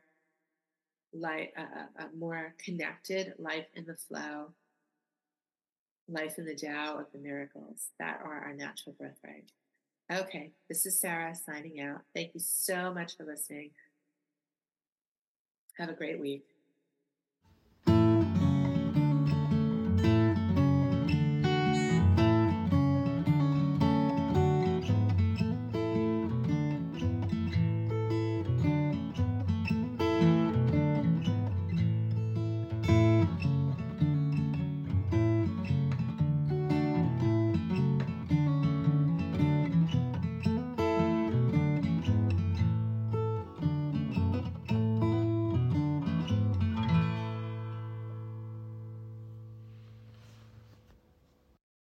light, 1.13 1.51
a, 1.57 2.03
a 2.03 2.07
more 2.17 2.53
connected 2.63 3.33
life 3.37 3.65
in 3.75 3.85
the 3.85 3.95
flow, 3.95 4.51
life 6.07 6.37
in 6.37 6.45
the 6.45 6.55
Tao 6.55 6.97
of 6.97 7.05
the 7.11 7.19
miracles 7.19 7.89
that 7.99 8.21
are 8.23 8.39
our 8.39 8.53
natural 8.53 8.95
birthright. 8.99 9.51
Okay, 10.11 10.51
this 10.67 10.87
is 10.87 10.99
Sarrah 10.99 11.35
signing 11.35 11.81
out. 11.81 12.01
Thank 12.15 12.33
you 12.33 12.39
so 12.39 12.91
much 12.91 13.15
for 13.15 13.25
listening. 13.25 13.69
Have 15.77 15.89
a 15.89 15.93
great 15.93 16.19
week. 16.19 16.48